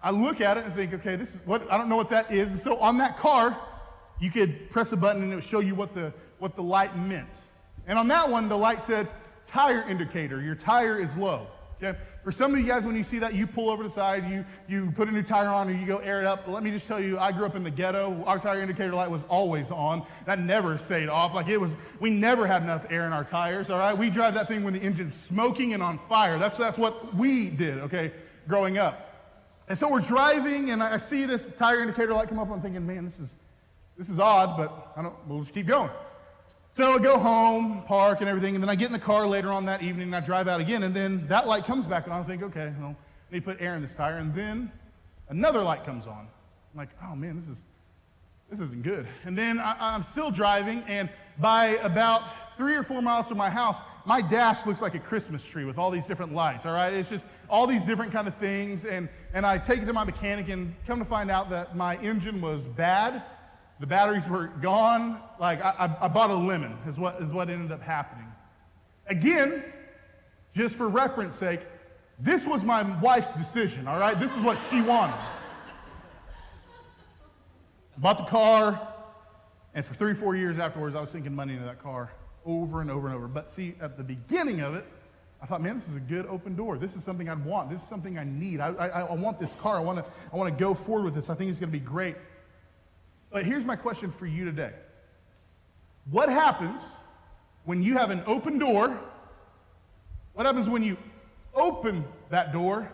I 0.03 0.11
look 0.11 0.41
at 0.41 0.57
it 0.57 0.65
and 0.65 0.75
think, 0.75 0.95
okay, 0.95 1.17
this 1.17 1.35
is 1.35 1.47
what, 1.47 1.71
I 1.71 1.79
don't 1.79 1.89
know 1.89 1.97
what 1.97 2.09
that 2.11 2.31
is. 2.33 2.51
And 2.51 2.61
so 2.61 2.79
on 2.79 2.99
that 2.99 3.17
car, 3.17 3.57
you 4.21 4.31
could 4.31 4.71
press 4.71 4.93
a 4.93 4.97
button 4.97 5.23
and 5.23 5.33
it 5.33 5.35
would 5.35 5.45
show 5.45 5.61
you 5.61 5.75
what 5.75 5.95
the, 5.95 6.13
what 6.39 6.55
the 6.55 6.63
light 6.63 6.97
meant. 6.97 7.29
And 7.87 7.99
on 7.99 8.09
that 8.09 8.29
one, 8.29 8.49
the 8.49 8.57
light 8.57 8.81
said, 8.81 9.09
tire 9.47 9.83
indicator, 9.89 10.41
your 10.41 10.55
tire 10.55 10.99
is 10.99 11.17
low. 11.17 11.49
Okay? 11.83 11.99
For 12.23 12.31
some 12.31 12.53
of 12.53 12.61
you 12.61 12.67
guys, 12.67 12.85
when 12.85 12.95
you 12.95 13.03
see 13.03 13.19
that, 13.21 13.35
you 13.35 13.47
pull 13.47 13.71
over 13.71 13.83
the 13.83 13.89
side, 13.89 14.31
you, 14.31 14.45
you 14.69 14.91
put 14.91 15.09
a 15.09 15.11
new 15.11 15.23
tire 15.23 15.49
on, 15.49 15.69
or 15.69 15.73
you 15.73 15.87
go 15.87 15.97
air 15.99 16.21
it 16.21 16.27
up. 16.27 16.47
Let 16.47 16.63
me 16.63 16.71
just 16.71 16.87
tell 16.87 17.01
you, 17.01 17.19
I 17.19 17.33
grew 17.33 17.47
up 17.47 17.57
in 17.57 17.65
the 17.65 17.71
ghetto. 17.71 18.23
Our 18.27 18.39
tire 18.39 18.61
indicator 18.61 18.93
light 18.93 19.11
was 19.11 19.25
always 19.25 19.71
on. 19.71 20.05
That 20.27 20.39
never 20.39 20.77
stayed 20.77 21.09
off. 21.09 21.35
Like 21.35 21.49
it 21.49 21.59
was, 21.59 21.77
we 21.99 22.11
never 22.11 22.47
had 22.47 22.63
enough 22.63 22.85
air 22.91 23.07
in 23.07 23.15
our 23.15 23.25
tires, 23.25 23.71
all 23.71 23.79
right? 23.79 23.97
We 23.97 24.11
drive 24.11 24.35
that 24.35 24.47
thing 24.47 24.63
when 24.63 24.75
the 24.75 24.83
engine's 24.83 25.17
smoking 25.17 25.73
and 25.73 25.83
on 25.83 25.99
fire. 25.99 26.39
That's, 26.39 26.57
that's 26.57 26.77
what 26.77 27.15
we 27.15 27.49
did, 27.49 27.79
okay, 27.79 28.13
growing 28.47 28.77
up. 28.77 29.07
And 29.69 29.79
so 29.79 29.91
we're 29.91 30.01
driving, 30.01 30.71
and 30.71 30.83
I 30.83 30.99
see 30.99 31.25
this 31.25 31.49
tire 31.57 31.81
indicator 31.81 32.13
light 32.13 32.29
come 32.29 32.39
up. 32.39 32.51
I'm 32.51 32.61
thinking, 32.61 32.87
man, 32.87 33.07
this 33.07 33.19
is, 33.19 33.35
this 34.01 34.09
is 34.09 34.19
odd, 34.19 34.57
but 34.57 34.95
I 34.97 35.03
don't, 35.03 35.15
we'll 35.29 35.41
just 35.41 35.53
keep 35.53 35.67
going. 35.67 35.91
So 36.71 36.95
I 36.95 36.99
go 37.01 37.19
home, 37.19 37.83
park 37.83 38.21
and 38.21 38.31
everything, 38.31 38.55
and 38.55 38.65
then 38.65 38.71
I 38.71 38.75
get 38.75 38.87
in 38.87 38.95
the 38.95 38.99
car 38.99 39.27
later 39.27 39.53
on 39.53 39.67
that 39.67 39.83
evening 39.83 40.07
and 40.07 40.17
I 40.17 40.21
drive 40.21 40.49
out 40.49 40.59
again, 40.59 40.85
and 40.85 40.97
then 40.97 41.27
that 41.27 41.47
light 41.47 41.65
comes 41.65 41.85
back 41.85 42.09
on. 42.09 42.19
I 42.19 42.23
think, 42.23 42.43
okay, 42.43 42.73
well, 42.81 42.97
I 42.97 43.35
need 43.35 43.41
to 43.41 43.45
put 43.45 43.61
air 43.61 43.75
in 43.75 43.83
this 43.83 43.95
tire, 43.95 44.17
and 44.17 44.35
then 44.35 44.73
another 45.29 45.63
light 45.63 45.85
comes 45.85 46.07
on. 46.07 46.21
I'm 46.73 46.79
like, 46.79 46.89
oh 47.05 47.15
man, 47.15 47.37
this 47.37 47.47
is 47.47 47.63
this 48.49 48.61
isn't 48.61 48.83
good. 48.83 49.07
And 49.25 49.37
then 49.37 49.61
I, 49.61 49.95
am 49.95 50.03
still 50.03 50.31
driving, 50.31 50.83
and 50.89 51.11
by 51.39 51.77
about 51.83 52.57
three 52.57 52.77
or 52.77 52.83
four 52.83 53.03
miles 53.03 53.29
from 53.29 53.37
my 53.37 53.51
house, 53.51 53.83
my 54.07 54.23
dash 54.23 54.65
looks 54.65 54.81
like 54.81 54.95
a 54.95 54.99
Christmas 54.99 55.45
tree 55.45 55.67
with 55.67 55.77
all 55.77 55.91
these 55.91 56.07
different 56.07 56.35
lights. 56.35 56.65
All 56.65 56.73
right, 56.73 56.95
it's 56.95 57.11
just 57.11 57.27
all 57.51 57.67
these 57.67 57.85
different 57.85 58.13
kind 58.13 58.27
of 58.27 58.35
things, 58.37 58.87
and 58.87 59.11
and 59.35 59.45
I 59.45 59.59
take 59.59 59.83
it 59.83 59.87
to 59.87 59.93
my 59.93 60.05
mechanic, 60.05 60.49
and 60.49 60.75
come 60.87 61.01
to 61.01 61.05
find 61.05 61.31
out 61.31 61.51
that 61.51 61.77
my 61.77 61.99
engine 61.99 62.41
was 62.41 62.65
bad 62.65 63.23
the 63.81 63.87
batteries 63.87 64.29
were 64.29 64.49
gone. 64.61 65.19
Like, 65.41 65.65
I, 65.65 65.97
I, 66.01 66.09
bought 66.09 66.31
a 66.31 66.35
lemon, 66.35 66.77
is 66.87 66.99
what, 66.99 67.21
is 67.21 67.33
what 67.33 67.49
ended 67.49 67.73
up 67.73 67.83
happening. 67.83 68.27
Again, 69.07 69.65
just 70.55 70.77
for 70.77 70.87
reference 70.89 71.35
sake, 71.35 71.61
this 72.19 72.47
was 72.47 72.63
my 72.63 72.83
wife's 73.01 73.33
decision, 73.33 73.89
all 73.89 73.99
right? 73.99 74.21
This 74.21 74.37
is 74.37 74.43
what 74.43 74.59
she 74.71 74.83
wanted. 74.83 75.17
bought 77.97 78.19
the 78.19 78.25
car, 78.25 78.89
and 79.75 79.85
for 79.85 79.95
three, 79.95 80.13
four 80.13 80.37
years 80.37 80.59
afterwards, 80.59 80.95
I 80.95 81.01
was 81.01 81.09
sinking 81.09 81.35
money 81.35 81.55
into 81.55 81.65
that 81.65 81.83
car 81.83 82.13
over 82.45 82.83
and 82.83 82.91
over 82.91 83.07
and 83.07 83.17
over. 83.17 83.29
But 83.29 83.51
see, 83.51 83.75
at 83.81 83.97
the 83.97 84.05
beginning 84.05 84.61
of 84.61 84.75
it, 84.75 84.85
I 85.43 85.47
thought, 85.47 85.63
man, 85.63 85.77
this 85.77 85.89
is 85.89 85.97
a 85.97 86.01
good 86.01 86.27
open 86.27 86.55
door. 86.55 86.77
This 86.77 86.97
is 86.97 87.03
something 87.03 87.31
I'd 87.31 87.43
want. 87.43 87.71
This 87.71 87.83
is 87.83 87.89
something 87.89 88.19
I 88.19 88.25
need. 88.25 88.61
I, 88.61 88.75
I, 88.75 89.01
I 89.01 89.15
want 89.15 89.39
this 89.39 89.55
car. 89.55 89.77
I 89.79 89.81
want 89.81 89.99
to 89.99 90.05
I 90.31 90.37
wanna 90.37 90.51
go 90.51 90.75
forward 90.75 91.05
with 91.05 91.15
this. 91.15 91.31
I 91.31 91.35
think 91.35 91.49
it's 91.49 91.59
going 91.59 91.73
to 91.73 91.79
be 91.79 91.85
great. 91.85 92.17
But 93.31 93.45
here's 93.45 93.65
my 93.65 93.77
question 93.77 94.11
for 94.11 94.27
you 94.27 94.45
today 94.45 94.73
What 96.11 96.29
happens 96.29 96.81
when 97.65 97.83
you 97.83 97.97
have 97.97 98.11
an 98.11 98.23
open 98.27 98.59
door? 98.59 98.99
What 100.35 100.47
happens 100.47 100.69
when 100.69 100.83
you 100.83 100.97
open 101.55 102.05
that 102.31 102.53
door 102.53 102.91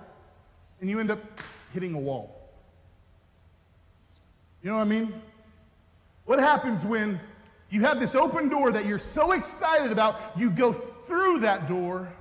and 0.80 0.90
you 0.90 0.98
end 0.98 1.10
up 1.10 1.20
hitting 1.72 1.94
a 1.94 1.98
wall? 1.98 2.50
You 4.62 4.70
know 4.70 4.78
what 4.78 4.86
I 4.86 4.90
mean? 4.90 5.22
What 6.24 6.40
happens 6.40 6.84
when 6.84 7.20
you 7.70 7.82
have 7.82 8.00
this 8.00 8.14
open 8.14 8.48
door 8.48 8.72
that 8.72 8.84
you're 8.86 8.98
so 8.98 9.32
excited 9.32 9.92
about, 9.92 10.16
you 10.36 10.50
go 10.50 10.72
through 10.72 11.40
that 11.40 11.68
door 11.68 12.12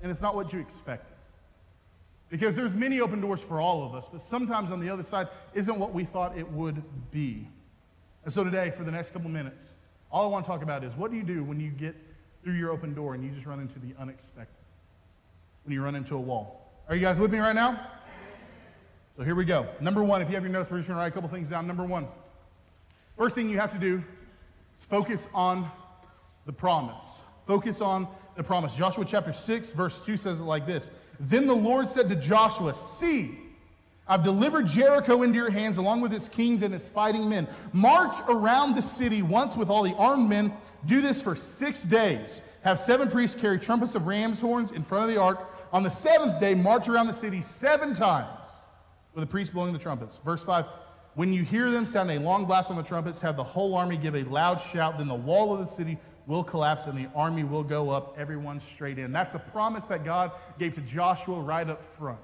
and 0.00 0.10
it's 0.10 0.22
not 0.22 0.34
what 0.34 0.52
you 0.52 0.60
expected? 0.60 1.07
Because 2.30 2.54
there's 2.54 2.74
many 2.74 3.00
open 3.00 3.20
doors 3.20 3.40
for 3.40 3.60
all 3.60 3.84
of 3.84 3.94
us, 3.94 4.08
but 4.10 4.20
sometimes 4.20 4.70
on 4.70 4.80
the 4.80 4.90
other 4.90 5.02
side 5.02 5.28
isn't 5.54 5.78
what 5.78 5.94
we 5.94 6.04
thought 6.04 6.36
it 6.36 6.50
would 6.50 6.82
be. 7.10 7.48
And 8.24 8.32
so 8.32 8.44
today, 8.44 8.70
for 8.70 8.84
the 8.84 8.90
next 8.90 9.10
couple 9.10 9.30
minutes, 9.30 9.74
all 10.10 10.24
I 10.24 10.28
want 10.28 10.44
to 10.44 10.50
talk 10.50 10.62
about 10.62 10.84
is 10.84 10.94
what 10.94 11.10
do 11.10 11.16
you 11.16 11.22
do 11.22 11.42
when 11.42 11.58
you 11.58 11.70
get 11.70 11.96
through 12.42 12.54
your 12.54 12.70
open 12.70 12.94
door 12.94 13.14
and 13.14 13.24
you 13.24 13.30
just 13.30 13.46
run 13.46 13.60
into 13.60 13.78
the 13.78 13.94
unexpected? 13.98 14.54
When 15.64 15.72
you 15.72 15.82
run 15.82 15.94
into 15.94 16.16
a 16.16 16.20
wall. 16.20 16.70
Are 16.88 16.94
you 16.94 17.00
guys 17.00 17.18
with 17.18 17.32
me 17.32 17.38
right 17.38 17.54
now? 17.54 17.80
So 19.16 19.24
here 19.24 19.34
we 19.34 19.44
go. 19.44 19.66
Number 19.80 20.04
one, 20.04 20.22
if 20.22 20.28
you 20.28 20.34
have 20.34 20.44
your 20.44 20.52
notes, 20.52 20.70
we're 20.70 20.78
just 20.78 20.88
going 20.88 20.96
to 20.96 21.02
write 21.02 21.08
a 21.08 21.14
couple 21.14 21.28
things 21.28 21.50
down. 21.50 21.66
Number 21.66 21.84
one, 21.84 22.06
first 23.16 23.34
thing 23.34 23.48
you 23.48 23.58
have 23.58 23.72
to 23.72 23.78
do 23.78 24.02
is 24.78 24.84
focus 24.84 25.28
on 25.34 25.68
the 26.46 26.52
promise. 26.52 27.22
Focus 27.46 27.80
on 27.80 28.06
the 28.36 28.44
promise. 28.44 28.76
Joshua 28.76 29.04
chapter 29.04 29.32
6, 29.32 29.72
verse 29.72 30.00
2 30.04 30.16
says 30.16 30.40
it 30.40 30.44
like 30.44 30.66
this 30.66 30.90
then 31.20 31.46
the 31.46 31.54
Lord 31.54 31.88
said 31.88 32.08
to 32.08 32.16
Joshua, 32.16 32.74
See, 32.74 33.38
I've 34.06 34.24
delivered 34.24 34.66
Jericho 34.66 35.22
into 35.22 35.36
your 35.36 35.50
hands 35.50 35.76
along 35.76 36.00
with 36.00 36.14
its 36.14 36.28
kings 36.28 36.62
and 36.62 36.74
its 36.74 36.88
fighting 36.88 37.28
men. 37.28 37.46
March 37.72 38.14
around 38.28 38.74
the 38.74 38.82
city 38.82 39.22
once 39.22 39.56
with 39.56 39.68
all 39.68 39.82
the 39.82 39.94
armed 39.96 40.30
men. 40.30 40.52
Do 40.86 41.00
this 41.00 41.20
for 41.20 41.36
six 41.36 41.82
days. 41.82 42.42
Have 42.62 42.78
seven 42.78 43.08
priests 43.08 43.38
carry 43.38 43.58
trumpets 43.58 43.94
of 43.94 44.06
ram's 44.06 44.40
horns 44.40 44.72
in 44.72 44.82
front 44.82 45.04
of 45.04 45.10
the 45.10 45.20
ark. 45.20 45.48
On 45.72 45.82
the 45.82 45.90
seventh 45.90 46.40
day, 46.40 46.54
march 46.54 46.88
around 46.88 47.06
the 47.06 47.12
city 47.12 47.42
seven 47.42 47.94
times 47.94 48.28
with 49.14 49.22
the 49.22 49.26
priests 49.30 49.52
blowing 49.52 49.72
the 49.72 49.78
trumpets. 49.78 50.18
Verse 50.18 50.42
5 50.42 50.64
When 51.14 51.32
you 51.32 51.42
hear 51.42 51.70
them 51.70 51.84
sound 51.84 52.10
a 52.10 52.18
long 52.18 52.46
blast 52.46 52.70
on 52.70 52.76
the 52.76 52.82
trumpets, 52.82 53.20
have 53.20 53.36
the 53.36 53.44
whole 53.44 53.74
army 53.74 53.96
give 53.96 54.14
a 54.14 54.22
loud 54.24 54.60
shout. 54.60 54.98
Then 54.98 55.08
the 55.08 55.14
wall 55.14 55.52
of 55.52 55.60
the 55.60 55.66
city 55.66 55.98
will 56.28 56.44
collapse 56.44 56.86
and 56.86 56.96
the 56.96 57.08
army 57.16 57.42
will 57.42 57.64
go 57.64 57.90
up, 57.90 58.14
everyone 58.18 58.60
straight 58.60 58.98
in. 58.98 59.10
That's 59.10 59.34
a 59.34 59.38
promise 59.38 59.86
that 59.86 60.04
God 60.04 60.30
gave 60.58 60.74
to 60.76 60.80
Joshua 60.82 61.40
right 61.40 61.68
up 61.68 61.82
front. 61.82 62.20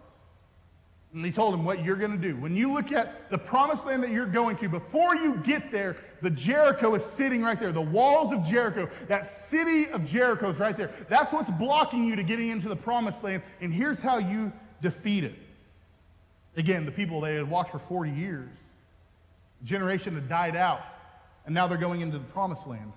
And 1.15 1.25
he 1.25 1.33
told 1.33 1.55
him 1.55 1.65
what 1.65 1.83
you're 1.85 1.97
going 1.97 2.11
to 2.11 2.19
do. 2.19 2.37
When 2.37 2.55
you 2.55 2.73
look 2.73 2.93
at 2.93 3.31
the 3.31 3.39
promised 3.39 3.87
land 3.87 4.03
that 4.03 4.11
you're 4.11 4.27
going 4.27 4.57
to, 4.57 4.69
before 4.69 5.17
you 5.17 5.37
get 5.37 5.71
there, 5.71 5.97
the 6.21 6.31
Jericho 6.31 6.95
is 6.95 7.05
sitting 7.05 7.41
right 7.41 7.59
there. 7.59 7.73
The 7.73 7.81
walls 7.81 8.33
of 8.33 8.45
Jericho, 8.45 8.91
that 9.07 9.25
city 9.25 9.89
of 9.89 10.05
Jericho 10.05 10.51
is 10.51 10.59
right 10.59 10.77
there. 10.77 10.91
That's 11.09 11.33
what's 11.33 11.51
blocking 11.51 12.05
you 12.05 12.15
to 12.17 12.23
getting 12.23 12.51
into 12.51 12.69
the 12.69 12.77
promised 12.77 13.25
land. 13.25 13.43
And 13.61 13.73
here's 13.73 14.03
how 14.03 14.19
you 14.19 14.53
defeat 14.83 15.25
it. 15.25 15.35
Again, 16.57 16.85
the 16.85 16.93
people 16.93 17.21
they 17.21 17.37
had 17.37 17.49
watched 17.49 17.71
for 17.71 17.79
40 17.79 18.11
years, 18.11 18.55
generation 19.63 20.15
had 20.15 20.29
died 20.29 20.57
out, 20.57 20.83
and 21.47 21.55
now 21.55 21.69
they're 21.69 21.79
going 21.79 22.01
into 22.01 22.19
the 22.19 22.25
promised 22.25 22.67
land. 22.67 22.93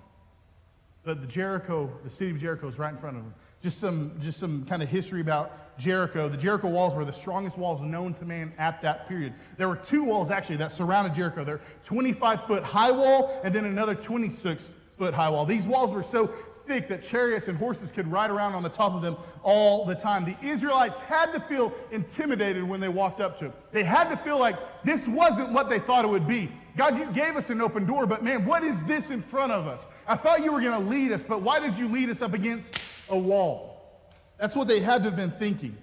But 1.08 1.22
the 1.22 1.26
Jericho, 1.26 1.90
the 2.04 2.10
city 2.10 2.32
of 2.32 2.38
Jericho 2.38 2.68
is 2.68 2.78
right 2.78 2.92
in 2.92 2.98
front 2.98 3.16
of 3.16 3.22
them. 3.22 3.32
Just 3.62 3.78
some, 3.78 4.12
just 4.20 4.38
some 4.38 4.66
kind 4.66 4.82
of 4.82 4.90
history 4.90 5.22
about 5.22 5.78
Jericho. 5.78 6.28
The 6.28 6.36
Jericho 6.36 6.68
walls 6.68 6.94
were 6.94 7.06
the 7.06 7.14
strongest 7.14 7.56
walls 7.56 7.80
known 7.80 8.12
to 8.12 8.26
man 8.26 8.52
at 8.58 8.82
that 8.82 9.08
period. 9.08 9.32
There 9.56 9.70
were 9.70 9.76
two 9.76 10.04
walls 10.04 10.30
actually 10.30 10.56
that 10.56 10.70
surrounded 10.70 11.14
Jericho. 11.14 11.44
There 11.44 11.62
25 11.86 12.44
foot 12.44 12.62
high 12.62 12.90
wall 12.90 13.40
and 13.42 13.54
then 13.54 13.64
another 13.64 13.94
26 13.94 14.74
foot 14.98 15.14
high 15.14 15.30
wall. 15.30 15.46
These 15.46 15.66
walls 15.66 15.94
were 15.94 16.02
so 16.02 16.26
thick 16.66 16.88
that 16.88 17.02
chariots 17.02 17.48
and 17.48 17.56
horses 17.56 17.90
could 17.90 18.06
ride 18.12 18.30
around 18.30 18.52
on 18.52 18.62
the 18.62 18.68
top 18.68 18.92
of 18.92 19.00
them 19.00 19.16
all 19.42 19.86
the 19.86 19.94
time. 19.94 20.26
The 20.26 20.36
Israelites 20.46 21.00
had 21.00 21.32
to 21.32 21.40
feel 21.40 21.72
intimidated 21.90 22.62
when 22.62 22.80
they 22.80 22.90
walked 22.90 23.22
up 23.22 23.38
to 23.38 23.46
it. 23.46 23.72
They 23.72 23.82
had 23.82 24.10
to 24.10 24.16
feel 24.18 24.38
like 24.38 24.56
this 24.84 25.08
wasn't 25.08 25.52
what 25.52 25.70
they 25.70 25.78
thought 25.78 26.04
it 26.04 26.08
would 26.08 26.28
be. 26.28 26.52
God, 26.78 26.96
you 26.96 27.06
gave 27.06 27.34
us 27.34 27.50
an 27.50 27.60
open 27.60 27.86
door, 27.86 28.06
but 28.06 28.22
man, 28.22 28.44
what 28.44 28.62
is 28.62 28.84
this 28.84 29.10
in 29.10 29.20
front 29.20 29.50
of 29.50 29.66
us? 29.66 29.88
I 30.06 30.14
thought 30.14 30.44
you 30.44 30.52
were 30.52 30.60
going 30.60 30.80
to 30.80 30.88
lead 30.88 31.10
us, 31.10 31.24
but 31.24 31.42
why 31.42 31.58
did 31.58 31.76
you 31.76 31.88
lead 31.88 32.08
us 32.08 32.22
up 32.22 32.34
against 32.34 32.78
a 33.08 33.18
wall? 33.18 34.00
That's 34.38 34.54
what 34.54 34.68
they 34.68 34.78
had 34.78 35.02
to 35.02 35.10
have 35.10 35.16
been 35.16 35.32
thinking. 35.32 35.76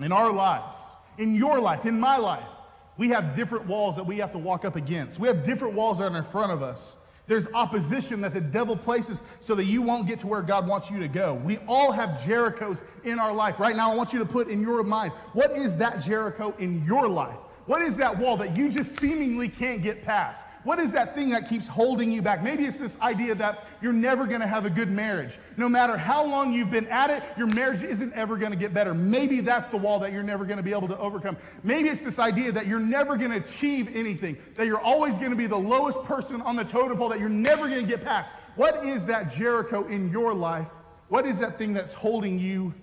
In 0.00 0.12
our 0.12 0.32
lives, 0.32 0.76
in 1.18 1.34
your 1.34 1.58
life, 1.58 1.84
in 1.84 1.98
my 1.98 2.16
life, 2.16 2.48
we 2.96 3.08
have 3.08 3.34
different 3.34 3.66
walls 3.66 3.96
that 3.96 4.06
we 4.06 4.18
have 4.18 4.30
to 4.32 4.38
walk 4.38 4.64
up 4.64 4.76
against. 4.76 5.18
We 5.18 5.26
have 5.26 5.42
different 5.42 5.74
walls 5.74 5.98
that 5.98 6.12
are 6.12 6.16
in 6.16 6.22
front 6.22 6.52
of 6.52 6.62
us. 6.62 6.98
There's 7.26 7.48
opposition 7.52 8.20
that 8.20 8.34
the 8.34 8.40
devil 8.40 8.76
places 8.76 9.20
so 9.40 9.56
that 9.56 9.64
you 9.64 9.82
won't 9.82 10.06
get 10.06 10.20
to 10.20 10.28
where 10.28 10.42
God 10.42 10.68
wants 10.68 10.92
you 10.92 11.00
to 11.00 11.08
go. 11.08 11.34
We 11.34 11.58
all 11.66 11.90
have 11.90 12.10
Jerichos 12.10 12.84
in 13.02 13.18
our 13.18 13.32
life. 13.32 13.58
Right 13.58 13.74
now, 13.74 13.90
I 13.90 13.96
want 13.96 14.12
you 14.12 14.20
to 14.20 14.24
put 14.26 14.46
in 14.46 14.60
your 14.60 14.84
mind 14.84 15.10
what 15.32 15.50
is 15.50 15.76
that 15.78 16.00
Jericho 16.00 16.54
in 16.60 16.84
your 16.84 17.08
life? 17.08 17.38
What 17.66 17.82
is 17.82 17.96
that 17.96 18.16
wall 18.16 18.36
that 18.36 18.56
you 18.56 18.70
just 18.70 18.96
seemingly 18.96 19.48
can't 19.48 19.82
get 19.82 20.04
past? 20.04 20.46
What 20.62 20.78
is 20.78 20.90
that 20.92 21.14
thing 21.14 21.30
that 21.30 21.48
keeps 21.48 21.66
holding 21.66 22.10
you 22.10 22.22
back? 22.22 22.42
Maybe 22.42 22.64
it's 22.64 22.78
this 22.78 23.00
idea 23.00 23.34
that 23.36 23.68
you're 23.80 23.92
never 23.92 24.26
going 24.26 24.40
to 24.40 24.46
have 24.46 24.66
a 24.66 24.70
good 24.70 24.90
marriage. 24.90 25.38
No 25.56 25.68
matter 25.68 25.96
how 25.96 26.24
long 26.24 26.52
you've 26.52 26.70
been 26.72 26.88
at 26.88 27.10
it, 27.10 27.22
your 27.36 27.46
marriage 27.48 27.84
isn't 27.84 28.12
ever 28.14 28.36
going 28.36 28.50
to 28.50 28.58
get 28.58 28.74
better. 28.74 28.94
Maybe 28.94 29.40
that's 29.40 29.66
the 29.66 29.76
wall 29.76 30.00
that 30.00 30.12
you're 30.12 30.24
never 30.24 30.44
going 30.44 30.56
to 30.56 30.62
be 30.62 30.72
able 30.72 30.88
to 30.88 30.98
overcome. 30.98 31.36
Maybe 31.62 31.88
it's 31.88 32.02
this 32.02 32.18
idea 32.18 32.50
that 32.50 32.66
you're 32.66 32.80
never 32.80 33.16
going 33.16 33.30
to 33.30 33.36
achieve 33.36 33.94
anything, 33.94 34.36
that 34.54 34.66
you're 34.66 34.80
always 34.80 35.18
going 35.18 35.30
to 35.30 35.36
be 35.36 35.46
the 35.46 35.56
lowest 35.56 36.02
person 36.04 36.40
on 36.42 36.56
the 36.56 36.64
totem 36.64 36.98
pole, 36.98 37.08
that 37.08 37.20
you're 37.20 37.28
never 37.28 37.68
going 37.68 37.82
to 37.82 37.88
get 37.88 38.02
past. 38.02 38.34
What 38.56 38.84
is 38.84 39.06
that 39.06 39.30
Jericho 39.30 39.84
in 39.86 40.10
your 40.10 40.34
life? 40.34 40.70
What 41.08 41.26
is 41.26 41.38
that 41.40 41.58
thing 41.58 41.74
that's 41.74 41.94
holding 41.94 42.40
you 42.40 42.74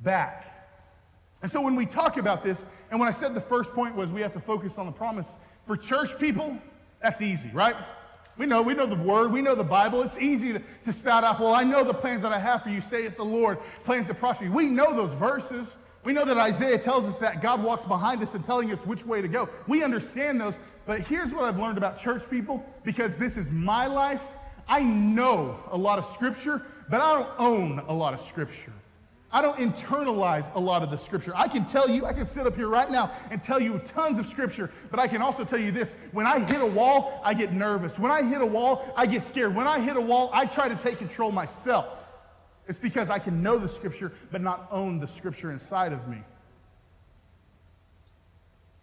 back? 0.00 0.45
And 1.46 1.52
so 1.52 1.60
when 1.60 1.76
we 1.76 1.86
talk 1.86 2.16
about 2.16 2.42
this, 2.42 2.66
and 2.90 2.98
when 2.98 3.06
I 3.06 3.12
said 3.12 3.32
the 3.32 3.40
first 3.40 3.72
point 3.72 3.94
was 3.94 4.10
we 4.10 4.20
have 4.20 4.32
to 4.32 4.40
focus 4.40 4.78
on 4.78 4.86
the 4.86 4.90
promise, 4.90 5.36
for 5.64 5.76
church 5.76 6.18
people, 6.18 6.58
that's 7.00 7.22
easy, 7.22 7.50
right? 7.52 7.76
We 8.36 8.46
know, 8.46 8.62
we 8.62 8.74
know 8.74 8.84
the 8.84 8.96
word, 8.96 9.30
we 9.30 9.42
know 9.42 9.54
the 9.54 9.62
Bible. 9.62 10.02
It's 10.02 10.18
easy 10.18 10.54
to, 10.54 10.58
to 10.58 10.92
spout 10.92 11.22
off, 11.22 11.38
well, 11.38 11.54
I 11.54 11.62
know 11.62 11.84
the 11.84 11.94
plans 11.94 12.22
that 12.22 12.32
I 12.32 12.40
have 12.40 12.64
for 12.64 12.70
you, 12.70 12.80
saith 12.80 13.16
the 13.16 13.22
Lord, 13.22 13.60
plans 13.84 14.08
to 14.08 14.14
prosper 14.14 14.46
you. 14.46 14.50
We 14.50 14.66
know 14.66 14.92
those 14.92 15.14
verses. 15.14 15.76
We 16.02 16.12
know 16.12 16.24
that 16.24 16.36
Isaiah 16.36 16.78
tells 16.78 17.06
us 17.06 17.16
that 17.18 17.40
God 17.40 17.62
walks 17.62 17.84
behind 17.84 18.20
us 18.24 18.34
and 18.34 18.44
telling 18.44 18.72
us 18.72 18.84
which 18.84 19.06
way 19.06 19.22
to 19.22 19.28
go. 19.28 19.48
We 19.68 19.84
understand 19.84 20.40
those, 20.40 20.58
but 20.84 21.02
here's 21.02 21.32
what 21.32 21.44
I've 21.44 21.60
learned 21.60 21.78
about 21.78 21.96
church 21.96 22.28
people 22.28 22.66
because 22.82 23.16
this 23.16 23.36
is 23.36 23.52
my 23.52 23.86
life. 23.86 24.32
I 24.66 24.82
know 24.82 25.60
a 25.70 25.78
lot 25.78 26.00
of 26.00 26.06
scripture, 26.06 26.62
but 26.90 27.00
I 27.00 27.20
don't 27.20 27.30
own 27.38 27.78
a 27.86 27.94
lot 27.94 28.14
of 28.14 28.20
scripture. 28.20 28.72
I 29.36 29.42
don't 29.42 29.58
internalize 29.58 30.50
a 30.54 30.58
lot 30.58 30.82
of 30.82 30.90
the 30.90 30.96
scripture. 30.96 31.34
I 31.36 31.46
can 31.46 31.66
tell 31.66 31.90
you, 31.90 32.06
I 32.06 32.14
can 32.14 32.24
sit 32.24 32.46
up 32.46 32.56
here 32.56 32.68
right 32.68 32.90
now 32.90 33.10
and 33.30 33.42
tell 33.42 33.60
you 33.60 33.78
tons 33.80 34.18
of 34.18 34.24
scripture, 34.24 34.70
but 34.90 34.98
I 34.98 35.06
can 35.06 35.20
also 35.20 35.44
tell 35.44 35.58
you 35.58 35.70
this 35.70 35.94
when 36.12 36.26
I 36.26 36.40
hit 36.40 36.62
a 36.62 36.66
wall, 36.66 37.20
I 37.22 37.34
get 37.34 37.52
nervous. 37.52 37.98
When 37.98 38.10
I 38.10 38.22
hit 38.22 38.40
a 38.40 38.46
wall, 38.46 38.90
I 38.96 39.04
get 39.04 39.26
scared. 39.26 39.54
When 39.54 39.66
I 39.66 39.78
hit 39.78 39.98
a 39.98 40.00
wall, 40.00 40.30
I 40.32 40.46
try 40.46 40.70
to 40.70 40.74
take 40.76 40.96
control 40.96 41.32
myself. 41.32 42.02
It's 42.66 42.78
because 42.78 43.10
I 43.10 43.18
can 43.18 43.42
know 43.42 43.58
the 43.58 43.68
scripture, 43.68 44.10
but 44.30 44.40
not 44.40 44.68
own 44.70 45.00
the 45.00 45.06
scripture 45.06 45.50
inside 45.50 45.92
of 45.92 46.08
me. 46.08 46.22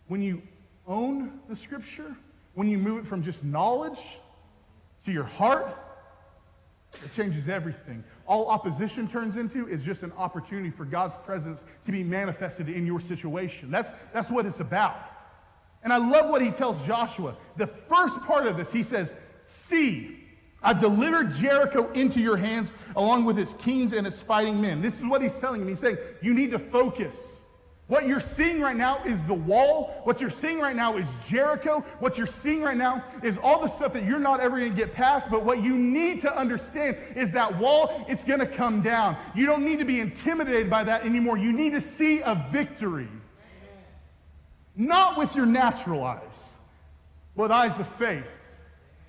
When 0.07 0.22
you 0.22 0.43
own 0.86 1.39
the 1.50 1.55
scripture, 1.55 2.15
when 2.53 2.69
you 2.69 2.77
move 2.77 3.00
it 3.00 3.07
from 3.07 3.24
just 3.24 3.43
knowledge 3.43 4.17
to 5.05 5.12
your 5.12 5.24
heart, 5.24 5.75
it 7.03 7.12
changes 7.12 7.50
everything. 7.50 8.03
All 8.27 8.47
opposition 8.47 9.07
turns 9.07 9.38
into 9.38 9.67
is 9.67 9.85
just 9.85 10.03
an 10.03 10.12
opportunity 10.17 10.69
for 10.69 10.85
God's 10.85 11.15
presence 11.15 11.65
to 11.85 11.91
be 11.91 12.03
manifested 12.03 12.69
in 12.69 12.85
your 12.85 13.00
situation. 13.00 13.71
That's, 13.71 13.91
that's 14.13 14.29
what 14.29 14.45
it's 14.45 14.59
about. 14.59 14.95
And 15.83 15.91
I 15.91 15.97
love 15.97 16.29
what 16.29 16.41
he 16.41 16.50
tells 16.50 16.85
Joshua. 16.85 17.35
The 17.57 17.67
first 17.67 18.21
part 18.21 18.47
of 18.47 18.55
this, 18.55 18.71
he 18.71 18.83
says, 18.83 19.19
See, 19.43 20.19
I've 20.62 20.79
delivered 20.79 21.31
Jericho 21.31 21.91
into 21.91 22.21
your 22.21 22.38
hands 22.38 22.71
along 22.95 23.25
with 23.25 23.38
its 23.38 23.53
kings 23.53 23.91
and 23.91 24.07
its 24.07 24.21
fighting 24.21 24.62
men. 24.62 24.81
This 24.81 25.01
is 25.01 25.05
what 25.05 25.21
he's 25.21 25.38
telling 25.38 25.62
him. 25.62 25.67
He's 25.67 25.79
saying, 25.79 25.97
You 26.21 26.33
need 26.33 26.51
to 26.51 26.59
focus. 26.59 27.41
What 27.93 28.07
you're 28.07 28.19
seeing 28.19 28.59
right 28.59 28.75
now 28.75 29.03
is 29.05 29.23
the 29.23 29.35
wall. 29.35 30.01
What 30.03 30.19
you're 30.19 30.31
seeing 30.31 30.57
right 30.59 30.75
now 30.75 30.97
is 30.97 31.15
Jericho. 31.27 31.81
What 32.00 32.17
you're 32.17 32.25
seeing 32.25 32.63
right 32.63 32.75
now 32.75 33.03
is 33.21 33.38
all 33.38 33.62
the 33.62 33.67
stuff 33.67 33.93
that 33.93 34.03
you're 34.03 34.17
not 34.17 34.39
ever 34.39 34.57
going 34.57 34.71
to 34.71 34.75
get 34.75 34.93
past. 34.93 35.29
But 35.29 35.43
what 35.45 35.62
you 35.62 35.77
need 35.77 36.19
to 36.21 36.35
understand 36.35 36.97
is 37.15 37.31
that 37.33 37.59
wall, 37.59 38.03
it's 38.09 38.23
going 38.23 38.39
to 38.39 38.47
come 38.47 38.81
down. 38.81 39.15
You 39.35 39.45
don't 39.45 39.63
need 39.63 39.77
to 39.77 39.85
be 39.85 40.00
intimidated 40.00 40.71
by 40.71 40.83
that 40.85 41.05
anymore. 41.05 41.38
You 41.38 41.53
need 41.53 41.73
to 41.73 41.81
see 41.81 42.21
a 42.21 42.33
victory. 42.51 43.09
Not 44.75 45.15
with 45.15 45.35
your 45.35 45.45
natural 45.45 46.03
eyes, 46.03 46.55
but 47.35 47.51
eyes 47.51 47.77
of 47.77 47.88
faith. 47.88 48.41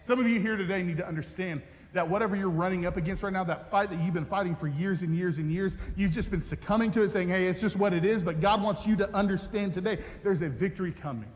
Some 0.03 0.21
of 0.21 0.29
you 0.29 0.41
here 0.41 0.59
today 0.59 0.83
need 0.83 0.99
to 0.99 1.09
understand 1.09 1.63
that 1.95 2.07
whatever 2.07 2.35
you're 2.35 2.51
running 2.51 2.87
up 2.87 2.97
against 2.97 3.23
right 3.23 3.33
now, 3.33 3.45
that 3.45 3.71
fight 3.71 3.89
that 3.89 4.01
you've 4.01 4.13
been 4.13 4.25
fighting 4.25 4.55
for 4.55 4.67
years 4.67 5.03
and 5.03 5.17
years 5.17 5.39
and 5.39 5.51
years, 5.51 5.77
you've 5.97 6.11
just 6.11 6.31
been 6.31 6.43
succumbing 6.43 6.91
to 6.91 7.03
it, 7.03 7.09
saying, 7.09 7.29
hey, 7.29 7.47
it's 7.47 7.61
just 7.61 7.77
what 7.77 7.93
it 7.93 8.05
is. 8.05 8.21
But 8.23 8.41
God 8.41 8.61
wants 8.61 8.85
you 8.87 8.97
to 8.97 9.09
understand 9.15 9.73
today 9.73 9.99
there's 10.23 10.43
a 10.43 10.49
victory 10.49 10.93
coming. 10.93 11.31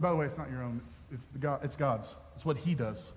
By 0.00 0.10
the 0.10 0.16
way, 0.16 0.26
it's 0.26 0.38
not 0.38 0.48
your 0.48 0.62
own, 0.62 0.80
it's, 0.82 1.00
it's, 1.12 1.24
God, 1.40 1.60
it's 1.64 1.74
God's. 1.74 2.14
It's 2.36 2.46
what 2.46 2.56
He 2.56 2.76
does. 2.76 3.10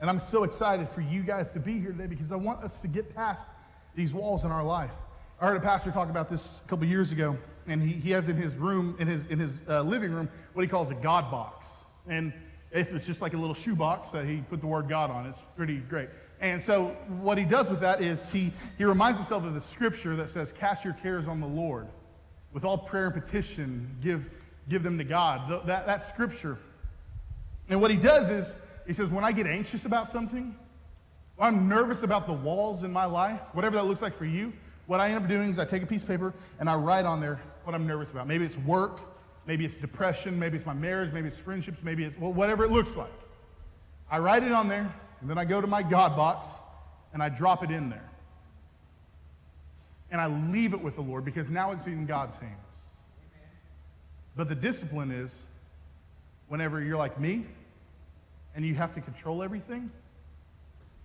And 0.00 0.10
I'm 0.10 0.18
so 0.18 0.42
excited 0.42 0.88
for 0.88 1.00
you 1.00 1.22
guys 1.22 1.52
to 1.52 1.60
be 1.60 1.78
here 1.78 1.92
today 1.92 2.06
because 2.06 2.32
I 2.32 2.36
want 2.36 2.64
us 2.64 2.80
to 2.80 2.88
get 2.88 3.14
past 3.14 3.46
these 3.94 4.12
walls 4.12 4.44
in 4.44 4.50
our 4.50 4.64
life. 4.64 4.94
I 5.40 5.46
heard 5.46 5.56
a 5.56 5.60
pastor 5.60 5.92
talk 5.92 6.10
about 6.10 6.28
this 6.28 6.60
a 6.64 6.68
couple 6.68 6.86
years 6.86 7.12
ago, 7.12 7.38
and 7.68 7.80
he, 7.80 7.92
he 7.92 8.10
has 8.10 8.28
in 8.28 8.36
his 8.36 8.56
room, 8.56 8.96
in 8.98 9.06
his, 9.06 9.26
in 9.26 9.38
his 9.38 9.62
uh, 9.68 9.82
living 9.82 10.10
room, 10.10 10.28
what 10.54 10.62
he 10.62 10.68
calls 10.68 10.90
a 10.90 10.96
God 10.96 11.30
box. 11.30 11.81
And 12.06 12.32
it's, 12.70 12.90
it's 12.90 13.06
just 13.06 13.20
like 13.20 13.34
a 13.34 13.36
little 13.36 13.54
shoebox 13.54 14.10
that 14.10 14.24
he 14.24 14.38
put 14.48 14.60
the 14.60 14.66
word 14.66 14.88
God 14.88 15.10
on. 15.10 15.26
It's 15.26 15.42
pretty 15.56 15.78
great. 15.78 16.08
And 16.40 16.62
so 16.62 16.96
what 17.20 17.38
he 17.38 17.44
does 17.44 17.70
with 17.70 17.80
that 17.80 18.00
is 18.00 18.30
he, 18.30 18.50
he 18.78 18.84
reminds 18.84 19.18
himself 19.18 19.44
of 19.44 19.54
the 19.54 19.60
scripture 19.60 20.16
that 20.16 20.30
says, 20.30 20.52
Cast 20.52 20.84
your 20.84 20.94
cares 20.94 21.28
on 21.28 21.40
the 21.40 21.46
Lord. 21.46 21.86
With 22.52 22.64
all 22.64 22.78
prayer 22.78 23.06
and 23.06 23.14
petition, 23.14 23.96
give, 24.02 24.30
give 24.68 24.82
them 24.82 24.98
to 24.98 25.04
God. 25.04 25.48
The, 25.48 25.60
that, 25.60 25.86
that 25.86 26.02
scripture. 26.02 26.58
And 27.68 27.80
what 27.80 27.90
he 27.90 27.96
does 27.96 28.30
is, 28.30 28.60
he 28.86 28.92
says, 28.92 29.10
When 29.10 29.24
I 29.24 29.32
get 29.32 29.46
anxious 29.46 29.84
about 29.84 30.08
something, 30.08 30.56
I'm 31.38 31.68
nervous 31.68 32.02
about 32.02 32.26
the 32.26 32.32
walls 32.32 32.82
in 32.82 32.92
my 32.92 33.04
life, 33.04 33.42
whatever 33.52 33.76
that 33.76 33.84
looks 33.84 34.02
like 34.02 34.14
for 34.14 34.26
you, 34.26 34.52
what 34.86 35.00
I 35.00 35.08
end 35.08 35.24
up 35.24 35.28
doing 35.28 35.50
is 35.50 35.58
I 35.58 35.64
take 35.64 35.82
a 35.82 35.86
piece 35.86 36.02
of 36.02 36.08
paper 36.08 36.34
and 36.60 36.68
I 36.68 36.74
write 36.74 37.04
on 37.04 37.20
there 37.20 37.40
what 37.64 37.74
I'm 37.74 37.86
nervous 37.86 38.12
about. 38.12 38.26
Maybe 38.26 38.44
it's 38.44 38.58
work, 38.58 39.00
Maybe 39.46 39.64
it's 39.64 39.78
depression, 39.78 40.38
maybe 40.38 40.56
it's 40.56 40.66
my 40.66 40.74
marriage, 40.74 41.12
maybe 41.12 41.26
it's 41.26 41.36
friendships, 41.36 41.82
maybe 41.82 42.04
it's 42.04 42.16
well, 42.18 42.32
whatever 42.32 42.64
it 42.64 42.70
looks 42.70 42.96
like. 42.96 43.12
I 44.10 44.18
write 44.18 44.42
it 44.42 44.52
on 44.52 44.68
there, 44.68 44.92
and 45.20 45.30
then 45.30 45.38
I 45.38 45.44
go 45.44 45.60
to 45.60 45.66
my 45.66 45.82
God 45.82 46.16
box 46.16 46.58
and 47.12 47.22
I 47.22 47.28
drop 47.28 47.62
it 47.62 47.70
in 47.70 47.90
there. 47.90 48.08
And 50.10 50.20
I 50.20 50.26
leave 50.26 50.74
it 50.74 50.82
with 50.82 50.96
the 50.96 51.02
Lord 51.02 51.24
because 51.24 51.50
now 51.50 51.72
it's 51.72 51.86
in 51.86 52.06
God's 52.06 52.36
hands. 52.36 52.56
But 54.36 54.48
the 54.48 54.54
discipline 54.54 55.10
is 55.10 55.44
whenever 56.48 56.82
you're 56.82 56.96
like 56.96 57.18
me 57.18 57.46
and 58.54 58.64
you 58.64 58.74
have 58.74 58.92
to 58.94 59.00
control 59.00 59.42
everything, 59.42 59.90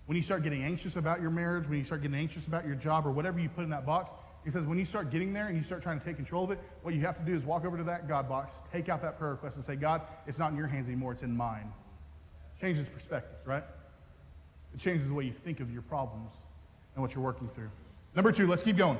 when 0.06 0.16
you 0.16 0.22
start 0.22 0.42
getting 0.42 0.62
anxious 0.62 0.96
about 0.96 1.20
your 1.20 1.30
marriage, 1.30 1.68
when 1.68 1.78
you 1.78 1.84
start 1.84 2.02
getting 2.02 2.18
anxious 2.18 2.46
about 2.46 2.66
your 2.66 2.74
job 2.74 3.06
or 3.06 3.10
whatever 3.10 3.38
you 3.38 3.48
put 3.48 3.64
in 3.64 3.70
that 3.70 3.84
box, 3.84 4.12
he 4.48 4.52
says, 4.52 4.64
when 4.64 4.78
you 4.78 4.86
start 4.86 5.10
getting 5.10 5.34
there 5.34 5.48
and 5.48 5.58
you 5.58 5.62
start 5.62 5.82
trying 5.82 5.98
to 5.98 6.04
take 6.06 6.16
control 6.16 6.42
of 6.42 6.50
it, 6.50 6.58
what 6.80 6.94
you 6.94 7.02
have 7.02 7.18
to 7.18 7.22
do 7.22 7.34
is 7.34 7.44
walk 7.44 7.66
over 7.66 7.76
to 7.76 7.84
that 7.84 8.08
God 8.08 8.30
box, 8.30 8.62
take 8.72 8.88
out 8.88 9.02
that 9.02 9.18
prayer 9.18 9.32
request, 9.32 9.56
and 9.56 9.64
say, 9.64 9.76
God, 9.76 10.00
it's 10.26 10.38
not 10.38 10.52
in 10.52 10.56
your 10.56 10.66
hands 10.66 10.88
anymore, 10.88 11.12
it's 11.12 11.22
in 11.22 11.36
mine. 11.36 11.70
Changes 12.58 12.88
perspectives, 12.88 13.46
right? 13.46 13.62
It 14.72 14.80
changes 14.80 15.06
the 15.06 15.12
way 15.12 15.24
you 15.24 15.32
think 15.32 15.60
of 15.60 15.70
your 15.70 15.82
problems 15.82 16.38
and 16.94 17.02
what 17.02 17.14
you're 17.14 17.22
working 17.22 17.46
through. 17.46 17.68
Number 18.14 18.32
two, 18.32 18.46
let's 18.46 18.62
keep 18.62 18.78
going. 18.78 18.96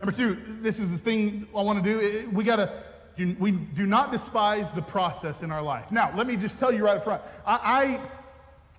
Number 0.00 0.10
two, 0.10 0.42
this 0.44 0.80
is 0.80 0.90
the 0.90 0.98
thing 0.98 1.46
I 1.56 1.62
want 1.62 1.84
to 1.84 1.88
do. 1.88 2.28
We 2.30 2.42
got 2.42 2.56
to, 2.56 3.36
we 3.38 3.52
do 3.52 3.86
not 3.86 4.10
despise 4.10 4.72
the 4.72 4.82
process 4.82 5.44
in 5.44 5.52
our 5.52 5.62
life. 5.62 5.92
Now, 5.92 6.10
let 6.16 6.26
me 6.26 6.34
just 6.34 6.58
tell 6.58 6.72
you 6.72 6.84
right 6.84 6.96
up 6.96 7.04
front. 7.04 7.22
I, 7.46 8.00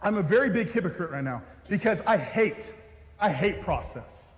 I, 0.04 0.06
I'm 0.06 0.18
a 0.18 0.22
very 0.22 0.50
big 0.50 0.70
hypocrite 0.70 1.12
right 1.12 1.24
now 1.24 1.42
because 1.70 2.02
I 2.02 2.18
hate, 2.18 2.75
I 3.18 3.30
hate 3.30 3.62
process. 3.62 4.34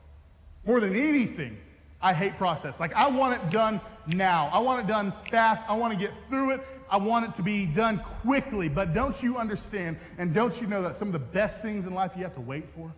More 0.67 0.81
than 0.81 0.95
anything, 0.95 1.57
I 2.01 2.13
hate 2.13 2.35
process. 2.35 2.79
Like, 2.79 2.93
I 2.93 3.09
want 3.09 3.41
it 3.41 3.49
done 3.49 3.81
now. 4.05 4.49
I 4.53 4.59
want 4.59 4.81
it 4.81 4.87
done 4.87 5.11
fast. 5.31 5.65
I 5.69 5.75
want 5.75 5.93
to 5.93 5.99
get 5.99 6.11
through 6.27 6.51
it. 6.51 6.61
I 6.89 6.97
want 6.97 7.25
it 7.25 7.33
to 7.35 7.41
be 7.41 7.65
done 7.65 7.99
quickly. 8.21 8.67
But 8.67 8.93
don't 8.93 9.23
you 9.23 9.37
understand 9.37 9.97
and 10.17 10.33
don't 10.33 10.61
you 10.61 10.67
know 10.67 10.81
that 10.81 10.95
some 10.95 11.07
of 11.07 11.13
the 11.13 11.19
best 11.19 11.61
things 11.61 11.85
in 11.85 11.93
life 11.93 12.11
you 12.15 12.23
have 12.23 12.35
to 12.35 12.41
wait 12.41 12.65
for? 12.75 12.93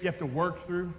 You 0.00 0.06
have 0.06 0.18
to 0.18 0.26
work 0.26 0.58
through? 0.58 0.92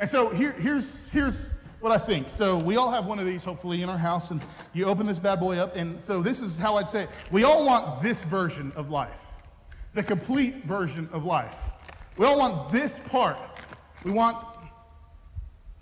And 0.00 0.08
so 0.08 0.30
here, 0.30 0.52
here's, 0.52 1.08
here's 1.08 1.52
what 1.80 1.92
I 1.92 1.98
think. 1.98 2.30
So 2.30 2.58
we 2.58 2.76
all 2.76 2.90
have 2.90 3.04
one 3.04 3.18
of 3.18 3.26
these, 3.26 3.44
hopefully, 3.44 3.82
in 3.82 3.90
our 3.90 3.98
house, 3.98 4.30
and 4.30 4.42
you 4.72 4.86
open 4.86 5.06
this 5.06 5.18
bad 5.18 5.38
boy 5.38 5.58
up, 5.58 5.76
and 5.76 6.02
so 6.02 6.22
this 6.22 6.40
is 6.40 6.56
how 6.56 6.76
I'd 6.76 6.88
say 6.88 7.02
it. 7.02 7.10
We 7.30 7.44
all 7.44 7.66
want 7.66 8.02
this 8.02 8.24
version 8.24 8.72
of 8.74 8.90
life, 8.90 9.20
the 9.92 10.02
complete 10.02 10.64
version 10.64 11.08
of 11.12 11.26
life. 11.26 11.60
We 12.16 12.24
all 12.24 12.38
want 12.38 12.72
this 12.72 12.98
part. 12.98 13.38
We 14.02 14.10
want 14.10 14.53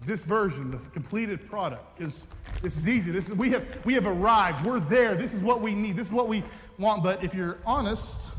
this 0.04 0.25
version, 0.25 0.71
the 0.71 0.78
completed 0.90 1.49
product, 1.49 2.00
is 2.00 2.26
this 2.62 2.76
is 2.76 2.88
easy. 2.88 3.11
This 3.11 3.28
is, 3.28 3.37
we, 3.37 3.50
have, 3.50 3.85
we 3.85 3.94
have 3.94 4.06
arrived. 4.06 4.64
We're 4.64 4.80
there. 4.80 5.14
This 5.14 5.32
is 5.32 5.42
what 5.42 5.61
we 5.61 5.75
need. 5.75 5.97
This 5.97 6.09
is 6.09 6.12
what 6.12 6.28
we 6.28 6.42
want. 6.78 7.02
But 7.02 7.23
if 7.23 7.35
you're 7.35 7.59
honest, 7.64 8.30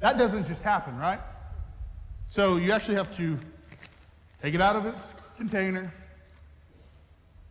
that 0.00 0.18
doesn't 0.18 0.46
just 0.46 0.62
happen, 0.62 0.96
right? 0.98 1.20
So 2.28 2.56
you 2.56 2.72
actually 2.72 2.96
have 2.96 3.14
to 3.16 3.38
take 4.42 4.54
it 4.54 4.60
out 4.60 4.76
of 4.76 4.86
its 4.86 5.14
container, 5.36 5.92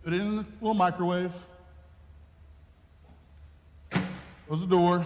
put 0.03 0.13
it 0.13 0.21
in 0.21 0.37
the 0.37 0.43
little 0.61 0.73
microwave, 0.73 1.33
close 4.47 4.61
the 4.61 4.67
door. 4.67 5.05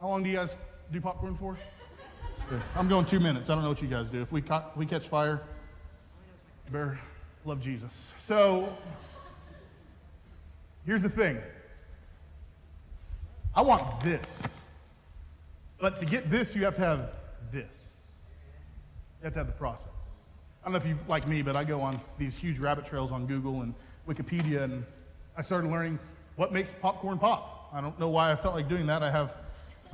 How 0.00 0.08
long 0.08 0.22
do 0.22 0.30
you 0.30 0.36
guys 0.36 0.56
do 0.92 1.00
popcorn 1.00 1.36
for? 1.36 1.56
Okay. 2.46 2.62
I'm 2.76 2.88
going 2.88 3.06
two 3.06 3.20
minutes. 3.20 3.50
I 3.50 3.54
don't 3.54 3.62
know 3.62 3.70
what 3.70 3.82
you 3.82 3.88
guys 3.88 4.10
do. 4.10 4.20
If 4.20 4.30
we, 4.30 4.42
ca- 4.42 4.68
if 4.70 4.76
we 4.76 4.86
catch 4.86 5.08
fire, 5.08 5.42
better 6.70 6.98
love 7.46 7.60
Jesus. 7.60 8.10
So 8.20 8.76
here's 10.84 11.02
the 11.02 11.08
thing 11.08 11.38
I 13.54 13.62
want 13.62 14.00
this. 14.00 14.58
But 15.78 15.96
to 15.98 16.04
get 16.04 16.28
this, 16.30 16.56
you 16.56 16.64
have 16.64 16.74
to 16.76 16.80
have 16.80 17.10
this. 17.52 17.66
You 19.20 19.24
have 19.24 19.32
to 19.34 19.38
have 19.40 19.46
the 19.46 19.52
process. 19.52 19.92
I 20.62 20.66
don't 20.66 20.72
know 20.72 20.78
if 20.78 20.86
you 20.86 20.98
like 21.06 21.28
me, 21.28 21.42
but 21.42 21.54
I 21.54 21.62
go 21.64 21.80
on 21.80 22.00
these 22.18 22.36
huge 22.36 22.58
rabbit 22.58 22.84
trails 22.84 23.12
on 23.12 23.26
Google 23.26 23.62
and 23.62 23.74
Wikipedia, 24.08 24.62
and 24.62 24.84
I 25.36 25.42
started 25.42 25.70
learning 25.70 25.98
what 26.34 26.52
makes 26.52 26.72
popcorn 26.80 27.18
pop. 27.18 27.70
I 27.72 27.80
don't 27.80 27.98
know 28.00 28.08
why 28.08 28.32
I 28.32 28.36
felt 28.36 28.54
like 28.54 28.68
doing 28.68 28.86
that. 28.86 29.02
I 29.02 29.10
have 29.10 29.36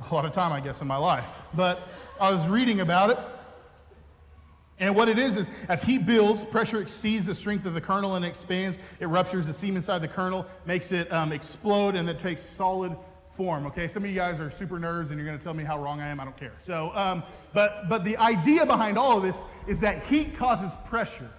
a 0.09 0.13
lot 0.13 0.25
of 0.25 0.31
time, 0.31 0.51
I 0.51 0.59
guess, 0.59 0.81
in 0.81 0.87
my 0.87 0.97
life. 0.97 1.39
But 1.53 1.87
I 2.19 2.31
was 2.31 2.47
reading 2.47 2.79
about 2.79 3.11
it, 3.11 3.19
and 4.79 4.95
what 4.95 5.07
it 5.07 5.19
is 5.19 5.37
is 5.37 5.49
as 5.69 5.83
heat 5.83 6.05
builds, 6.05 6.43
pressure 6.43 6.81
exceeds 6.81 7.25
the 7.25 7.35
strength 7.35 7.65
of 7.65 7.73
the 7.73 7.81
kernel 7.81 8.15
and 8.15 8.25
expands. 8.25 8.79
It 8.99 9.05
ruptures 9.05 9.45
the 9.45 9.53
seam 9.53 9.75
inside 9.75 9.99
the 9.99 10.07
kernel, 10.07 10.45
makes 10.65 10.91
it 10.91 11.11
um, 11.11 11.31
explode, 11.31 11.95
and 11.95 12.07
then 12.07 12.17
takes 12.17 12.41
solid 12.41 12.95
form. 13.31 13.65
Okay, 13.67 13.87
some 13.87 14.03
of 14.03 14.09
you 14.09 14.15
guys 14.15 14.39
are 14.39 14.49
super 14.49 14.77
nerds, 14.79 15.09
and 15.09 15.17
you're 15.17 15.25
going 15.25 15.37
to 15.37 15.43
tell 15.43 15.53
me 15.53 15.63
how 15.63 15.79
wrong 15.79 16.01
I 16.01 16.07
am. 16.07 16.19
I 16.19 16.23
don't 16.23 16.37
care. 16.37 16.53
So, 16.65 16.91
um, 16.95 17.23
but 17.53 17.87
but 17.87 18.03
the 18.03 18.17
idea 18.17 18.65
behind 18.65 18.97
all 18.97 19.17
of 19.17 19.23
this 19.23 19.43
is 19.67 19.79
that 19.81 20.03
heat 20.05 20.35
causes 20.35 20.75
pressure. 20.85 21.29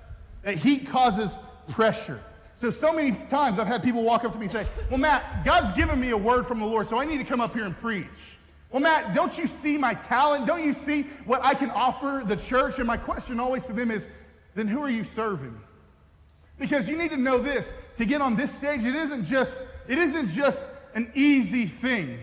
That 0.43 0.57
heat 0.57 0.87
causes 0.87 1.39
pressure. 1.69 2.21
So 2.57 2.71
so 2.71 2.93
many 2.93 3.13
times 3.29 3.59
I've 3.59 3.67
had 3.67 3.83
people 3.83 4.05
walk 4.05 4.25
up 4.25 4.33
to 4.33 4.39
me 4.39 4.45
and 4.45 4.53
say, 4.53 4.67
"Well, 4.91 4.99
Matt, 4.99 5.45
God's 5.45 5.73
given 5.73 5.99
me 5.99 6.11
a 6.11 6.17
word 6.17 6.47
from 6.47 6.61
the 6.61 6.67
Lord, 6.67 6.87
so 6.87 7.01
I 7.01 7.05
need 7.05 7.19
to 7.19 7.25
come 7.25 7.41
up 7.41 7.53
here 7.53 7.65
and 7.65 7.77
preach." 7.77 8.39
Well, 8.75 8.83
Matt, 8.83 9.15
don't 9.15 9.39
you 9.39 9.47
see 9.47 9.79
my 9.79 9.95
talent? 9.95 10.49
Don't 10.49 10.65
you 10.65 10.73
see 10.73 11.03
what 11.27 11.45
I 11.45 11.55
can 11.55 11.71
offer 11.71 12.23
the 12.25 12.35
church? 12.35 12.79
And 12.79 12.89
my 12.89 12.97
question 12.97 13.39
always 13.39 13.69
to 13.69 13.73
them 13.73 13.89
is, 13.93 14.09
then 14.57 14.67
who 14.67 14.83
are 14.83 14.91
you 14.91 15.05
serving? 15.05 15.57
Because 16.59 16.89
you 16.89 16.99
need 16.99 17.13
to 17.13 17.17
know 17.17 17.39
this. 17.39 17.73
To 17.99 18.05
get 18.05 18.21
on 18.21 18.35
this 18.35 18.53
stage, 18.53 18.85
it 18.85 18.97
isn't 18.97 19.27
just, 19.27 19.63
it 19.87 19.97
isn't 19.99 20.27
just 20.27 20.67
an 20.97 21.09
easy 21.15 21.67
thing. 21.67 22.19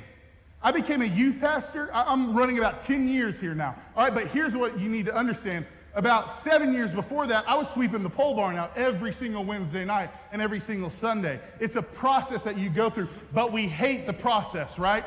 I 0.61 0.73
became 0.73 1.01
a 1.01 1.05
youth 1.05 1.39
pastor. 1.39 1.89
I'm 1.93 2.35
running 2.35 2.57
about 2.57 2.81
10 2.81 3.07
years 3.07 3.39
here 3.39 3.55
now. 3.55 3.73
All 3.95 4.03
right, 4.03 4.13
but 4.13 4.27
here's 4.27 4.53
what 4.53 4.77
you 4.77 4.89
need 4.89 5.05
to 5.05 5.15
understand. 5.15 5.65
About 5.93 6.29
seven 6.29 6.73
years 6.73 6.93
before 6.93 7.27
that, 7.27 7.47
I 7.47 7.55
was 7.55 7.69
sweeping 7.69 8.03
the 8.03 8.09
pole 8.09 8.35
barn 8.35 8.57
out 8.57 8.75
every 8.75 9.13
single 9.13 9.45
Wednesday 9.45 9.85
night 9.85 10.09
and 10.33 10.41
every 10.41 10.59
single 10.59 10.89
Sunday. 10.89 11.39
It's 11.61 11.77
a 11.77 11.81
process 11.81 12.43
that 12.43 12.57
you 12.57 12.69
go 12.69 12.89
through, 12.89 13.07
but 13.33 13.53
we 13.53 13.69
hate 13.69 14.05
the 14.05 14.11
process, 14.11 14.77
right? 14.77 15.05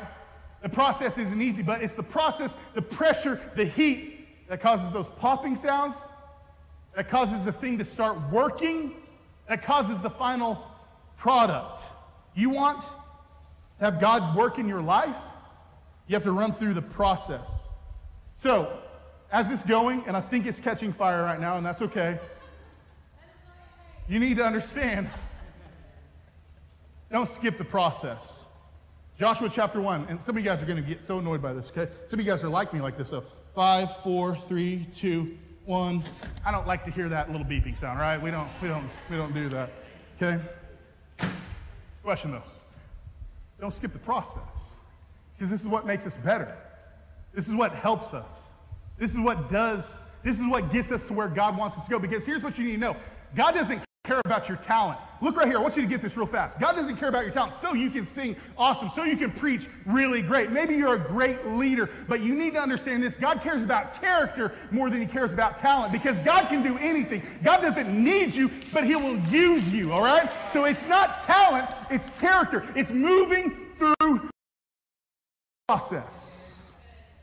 The 0.65 0.69
process 0.69 1.19
isn't 1.19 1.39
easy, 1.43 1.61
but 1.61 1.83
it's 1.83 1.93
the 1.93 2.01
process, 2.01 2.57
the 2.73 2.81
pressure, 2.81 3.39
the 3.53 3.65
heat 3.65 4.47
that 4.49 4.61
causes 4.61 4.91
those 4.91 5.07
popping 5.09 5.55
sounds, 5.55 6.01
that 6.95 7.07
causes 7.07 7.45
the 7.45 7.51
thing 7.51 7.77
to 7.77 7.85
start 7.85 8.17
working, 8.31 8.93
that 9.47 9.61
causes 9.61 10.01
the 10.01 10.09
final 10.09 10.67
product. 11.17 11.83
You 12.33 12.49
want 12.49 12.81
to 12.81 12.87
have 13.79 14.01
God 14.01 14.35
work 14.35 14.57
in 14.57 14.67
your 14.67 14.81
life? 14.81 15.19
You 16.07 16.15
have 16.15 16.23
to 16.23 16.31
run 16.31 16.51
through 16.51 16.73
the 16.73 16.81
process. 16.81 17.45
So, 18.33 18.79
as 19.31 19.51
it's 19.51 19.61
going, 19.61 20.03
and 20.07 20.17
I 20.17 20.19
think 20.19 20.47
it's 20.47 20.59
catching 20.59 20.91
fire 20.91 21.21
right 21.21 21.39
now, 21.39 21.57
and 21.57 21.65
that's 21.65 21.83
okay, 21.83 22.17
you 24.09 24.17
need 24.17 24.37
to 24.37 24.43
understand 24.43 25.11
don't 27.11 27.29
skip 27.29 27.59
the 27.59 27.65
process. 27.65 28.44
Joshua 29.17 29.49
chapter 29.49 29.79
1, 29.79 30.07
and 30.09 30.21
some 30.21 30.35
of 30.35 30.43
you 30.43 30.49
guys 30.49 30.61
are 30.61 30.65
going 30.65 30.81
to 30.81 30.87
get 30.87 31.01
so 31.01 31.19
annoyed 31.19 31.41
by 31.41 31.53
this, 31.53 31.71
okay? 31.71 31.89
Some 32.09 32.19
of 32.19 32.25
you 32.25 32.29
guys 32.29 32.43
are 32.43 32.49
like 32.49 32.73
me 32.73 32.81
like 32.81 32.97
this, 32.97 33.09
so 33.09 33.23
five, 33.53 33.95
four, 33.97 34.35
three, 34.35 34.85
two, 34.93 35.37
one. 35.63 36.03
I 36.45 36.51
don't 36.51 36.67
like 36.67 36.83
to 36.83 36.91
hear 36.91 37.07
that 37.07 37.31
little 37.31 37.47
beeping 37.47 37.77
sound, 37.77 37.97
right? 37.97 38.21
We 38.21 38.29
don't, 38.29 38.49
we 38.61 38.67
don't, 38.67 38.89
we 39.09 39.15
don't 39.15 39.33
do 39.33 39.47
that, 39.49 39.69
okay? 40.17 40.43
Question 42.03 42.31
though. 42.31 42.43
Don't 43.61 43.71
skip 43.71 43.93
the 43.93 43.99
process, 43.99 44.75
because 45.37 45.49
this 45.49 45.61
is 45.61 45.67
what 45.67 45.85
makes 45.85 46.05
us 46.05 46.17
better. 46.17 46.53
This 47.33 47.47
is 47.47 47.53
what 47.55 47.71
helps 47.71 48.13
us. 48.13 48.49
This 48.97 49.13
is 49.13 49.19
what 49.21 49.49
does, 49.49 49.97
this 50.23 50.41
is 50.41 50.45
what 50.45 50.69
gets 50.71 50.91
us 50.91 51.05
to 51.07 51.13
where 51.13 51.29
God 51.29 51.57
wants 51.57 51.77
us 51.77 51.85
to 51.85 51.91
go, 51.91 51.99
because 51.99 52.25
here's 52.25 52.43
what 52.43 52.57
you 52.57 52.65
need 52.65 52.73
to 52.73 52.79
know 52.79 52.97
God 53.33 53.53
doesn't 53.53 53.81
care 54.05 54.21
about 54.25 54.47
your 54.47 54.57
talent. 54.57 54.99
Look 55.21 55.37
right 55.37 55.47
here. 55.47 55.57
I 55.57 55.61
want 55.61 55.75
you 55.75 55.81
to 55.81 55.87
get 55.87 56.01
this 56.01 56.17
real 56.17 56.25
fast. 56.25 56.59
God 56.59 56.75
doesn't 56.75 56.97
care 56.97 57.09
about 57.09 57.23
your 57.23 57.33
talent 57.33 57.53
so 57.53 57.73
you 57.73 57.89
can 57.89 58.05
sing 58.05 58.35
awesome, 58.57 58.89
so 58.89 59.03
you 59.03 59.17
can 59.17 59.31
preach 59.31 59.67
really 59.85 60.21
great. 60.21 60.51
Maybe 60.51 60.75
you're 60.75 60.95
a 60.95 60.99
great 60.99 61.47
leader, 61.47 61.89
but 62.07 62.21
you 62.21 62.35
need 62.35 62.53
to 62.53 62.61
understand 62.61 63.01
this. 63.01 63.17
God 63.17 63.41
cares 63.41 63.63
about 63.63 63.99
character 64.01 64.53
more 64.71 64.89
than 64.89 64.99
he 64.99 65.07
cares 65.07 65.33
about 65.33 65.57
talent 65.57 65.91
because 65.91 66.19
God 66.21 66.47
can 66.47 66.61
do 66.61 66.77
anything. 66.77 67.23
God 67.43 67.61
doesn't 67.61 67.91
need 67.91 68.33
you, 68.33 68.51
but 68.73 68.83
he 68.83 68.95
will 68.95 69.17
use 69.31 69.71
you, 69.71 69.91
all 69.93 70.03
right? 70.03 70.31
So 70.51 70.65
it's 70.65 70.85
not 70.85 71.21
talent, 71.21 71.67
it's 71.89 72.09
character. 72.19 72.63
It's 72.75 72.91
moving 72.91 73.55
through 73.77 74.29
process. 75.67 76.73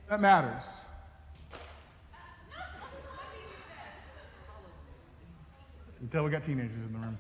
That 0.09 0.21
matters. 0.21 0.82
Until 6.03 6.25
we 6.25 6.31
got 6.31 6.43
teenagers 6.43 6.75
in 6.75 6.93
the 6.93 6.99
room. 6.99 7.17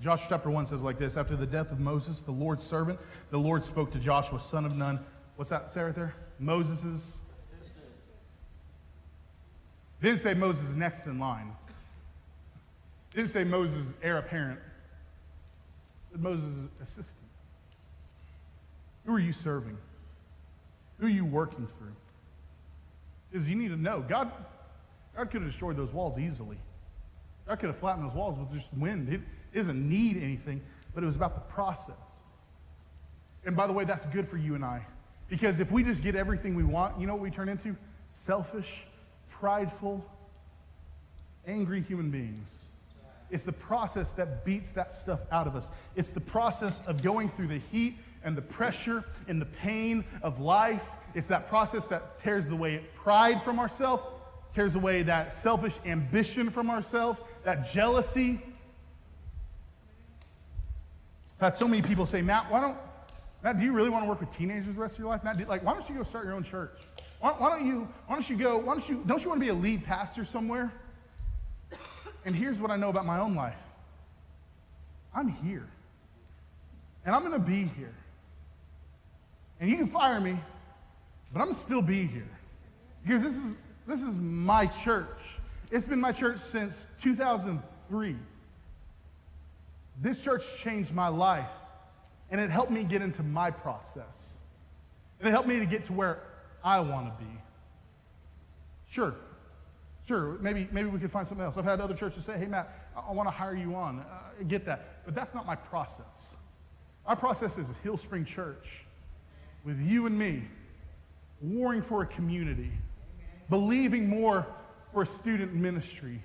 Joshua 0.00 0.26
chapter 0.30 0.50
1 0.50 0.66
says 0.66 0.82
like 0.82 0.98
this 0.98 1.16
After 1.16 1.36
the 1.36 1.46
death 1.46 1.70
of 1.70 1.78
Moses, 1.78 2.22
the 2.22 2.32
Lord's 2.32 2.64
servant, 2.64 2.98
the 3.30 3.38
Lord 3.38 3.62
spoke 3.62 3.90
to 3.92 3.98
Joshua, 3.98 4.40
son 4.40 4.64
of 4.64 4.76
Nun. 4.76 4.98
What's 5.36 5.50
that 5.50 5.70
say 5.70 5.82
right 5.82 5.94
there? 5.94 6.14
Moses's. 6.40 7.18
It 10.00 10.06
didn't 10.06 10.18
say 10.18 10.34
Moses 10.34 10.70
is 10.70 10.76
next 10.76 11.06
in 11.06 11.20
line. 11.20 11.54
It 13.12 13.16
didn't 13.16 13.30
say 13.30 13.44
Moses' 13.44 13.94
heir 14.02 14.18
apparent. 14.18 14.58
Said 16.10 16.22
Moses' 16.22 16.68
assistant. 16.80 17.28
Who 19.04 19.14
are 19.14 19.20
you 19.20 19.32
serving? 19.32 19.76
Who 20.98 21.06
are 21.06 21.10
you 21.10 21.24
working 21.24 21.66
through? 21.66 21.94
Because 23.30 23.48
you 23.48 23.54
need 23.54 23.68
to 23.68 23.76
know 23.76 24.00
God 24.00 24.32
God 25.16 25.30
could 25.30 25.42
have 25.42 25.50
destroyed 25.50 25.76
those 25.76 25.92
walls 25.92 26.18
easily. 26.18 26.58
God 27.46 27.58
could 27.58 27.68
have 27.68 27.76
flattened 27.76 28.08
those 28.08 28.14
walls 28.14 28.38
with 28.38 28.52
just 28.52 28.72
wind. 28.74 29.12
It 29.12 29.20
doesn't 29.54 29.88
need 29.88 30.16
anything, 30.16 30.62
but 30.94 31.02
it 31.02 31.06
was 31.06 31.16
about 31.16 31.34
the 31.34 31.52
process. 31.52 31.94
And 33.44 33.56
by 33.56 33.66
the 33.66 33.72
way, 33.72 33.84
that's 33.84 34.06
good 34.06 34.26
for 34.26 34.36
you 34.36 34.54
and 34.54 34.64
I. 34.64 34.86
Because 35.28 35.60
if 35.60 35.72
we 35.72 35.82
just 35.82 36.02
get 36.02 36.14
everything 36.14 36.54
we 36.54 36.64
want, 36.64 37.00
you 37.00 37.06
know 37.06 37.14
what 37.14 37.22
we 37.22 37.30
turn 37.30 37.48
into? 37.48 37.76
Selfish, 38.08 38.84
prideful, 39.30 40.04
angry 41.46 41.80
human 41.80 42.10
beings. 42.10 42.64
It's 43.30 43.44
the 43.44 43.52
process 43.52 44.12
that 44.12 44.44
beats 44.44 44.70
that 44.72 44.92
stuff 44.92 45.20
out 45.32 45.46
of 45.46 45.56
us. 45.56 45.70
It's 45.96 46.10
the 46.10 46.20
process 46.20 46.82
of 46.86 47.02
going 47.02 47.30
through 47.30 47.48
the 47.48 47.60
heat 47.72 47.96
and 48.24 48.36
the 48.36 48.42
pressure 48.42 49.04
and 49.26 49.40
the 49.40 49.46
pain 49.46 50.04
of 50.22 50.38
life. 50.38 50.90
It's 51.14 51.26
that 51.28 51.48
process 51.48 51.86
that 51.88 52.18
tears 52.18 52.46
away 52.48 52.84
pride 52.94 53.42
from 53.42 53.58
ourselves 53.58 54.04
tears 54.54 54.74
away 54.74 55.02
that 55.02 55.32
selfish 55.32 55.78
ambition 55.84 56.50
from 56.50 56.70
ourselves, 56.70 57.20
that 57.44 57.70
jealousy. 57.72 58.40
I've 61.36 61.40
had 61.40 61.56
so 61.56 61.66
many 61.66 61.82
people 61.82 62.06
say, 62.06 62.22
Matt, 62.22 62.50
why 62.50 62.60
don't, 62.60 62.76
Matt, 63.42 63.58
do 63.58 63.64
you 63.64 63.72
really 63.72 63.90
want 63.90 64.04
to 64.04 64.08
work 64.08 64.20
with 64.20 64.30
teenagers 64.30 64.74
the 64.74 64.80
rest 64.80 64.94
of 64.94 65.00
your 65.00 65.08
life? 65.08 65.24
Matt, 65.24 65.38
do, 65.38 65.44
like, 65.46 65.64
why 65.64 65.72
don't 65.72 65.88
you 65.88 65.96
go 65.96 66.02
start 66.02 66.24
your 66.24 66.34
own 66.34 66.44
church? 66.44 66.78
Why, 67.20 67.30
why 67.30 67.50
don't 67.50 67.66
you, 67.66 67.88
why 68.06 68.14
don't 68.14 68.28
you 68.28 68.36
go, 68.36 68.58
why 68.58 68.74
don't 68.74 68.88
you, 68.88 69.02
don't 69.06 69.22
you 69.22 69.28
want 69.28 69.40
to 69.40 69.44
be 69.44 69.50
a 69.50 69.54
lead 69.54 69.84
pastor 69.84 70.24
somewhere? 70.24 70.72
And 72.24 72.36
here's 72.36 72.60
what 72.60 72.70
I 72.70 72.76
know 72.76 72.88
about 72.88 73.06
my 73.06 73.18
own 73.18 73.34
life. 73.34 73.58
I'm 75.14 75.28
here. 75.28 75.66
And 77.04 77.14
I'm 77.14 77.22
going 77.22 77.32
to 77.32 77.38
be 77.38 77.64
here. 77.64 77.94
And 79.60 79.68
you 79.68 79.76
can 79.76 79.86
fire 79.86 80.20
me, 80.20 80.38
but 81.32 81.40
I'm 81.40 81.46
going 81.46 81.54
to 81.54 81.60
still 81.60 81.82
be 81.82 82.06
here. 82.06 82.28
Because 83.02 83.22
this 83.22 83.36
is, 83.36 83.58
this 83.86 84.02
is 84.02 84.14
my 84.14 84.66
church. 84.66 85.38
It's 85.70 85.86
been 85.86 86.00
my 86.00 86.12
church 86.12 86.38
since 86.38 86.86
2003. 87.00 88.16
This 90.00 90.22
church 90.22 90.58
changed 90.58 90.92
my 90.92 91.08
life, 91.08 91.50
and 92.30 92.40
it 92.40 92.50
helped 92.50 92.70
me 92.70 92.84
get 92.84 93.02
into 93.02 93.22
my 93.22 93.50
process. 93.50 94.38
And 95.18 95.28
it 95.28 95.32
helped 95.32 95.48
me 95.48 95.58
to 95.58 95.66
get 95.66 95.84
to 95.86 95.92
where 95.92 96.22
I 96.64 96.80
want 96.80 97.06
to 97.06 97.24
be. 97.24 97.30
Sure, 98.88 99.14
sure, 100.06 100.36
maybe, 100.40 100.68
maybe 100.72 100.88
we 100.88 100.98
could 100.98 101.10
find 101.10 101.26
something 101.26 101.44
else. 101.44 101.56
I've 101.56 101.64
had 101.64 101.80
other 101.80 101.94
churches 101.94 102.24
say, 102.24 102.36
hey, 102.36 102.46
Matt, 102.46 102.90
I, 102.96 103.00
I 103.08 103.12
want 103.12 103.26
to 103.26 103.30
hire 103.30 103.56
you 103.56 103.74
on. 103.74 104.00
Uh, 104.00 104.42
get 104.48 104.64
that. 104.66 105.04
But 105.04 105.14
that's 105.14 105.34
not 105.34 105.46
my 105.46 105.54
process. 105.54 106.36
My 107.06 107.14
process 107.14 107.58
is 107.58 107.78
Hillspring 107.78 108.26
Church 108.26 108.84
with 109.64 109.80
you 109.80 110.06
and 110.06 110.18
me, 110.18 110.42
warring 111.40 111.82
for 111.82 112.02
a 112.02 112.06
community, 112.06 112.70
believing 113.52 114.08
more 114.08 114.46
for 114.94 115.04
student 115.04 115.52
ministry, 115.52 116.22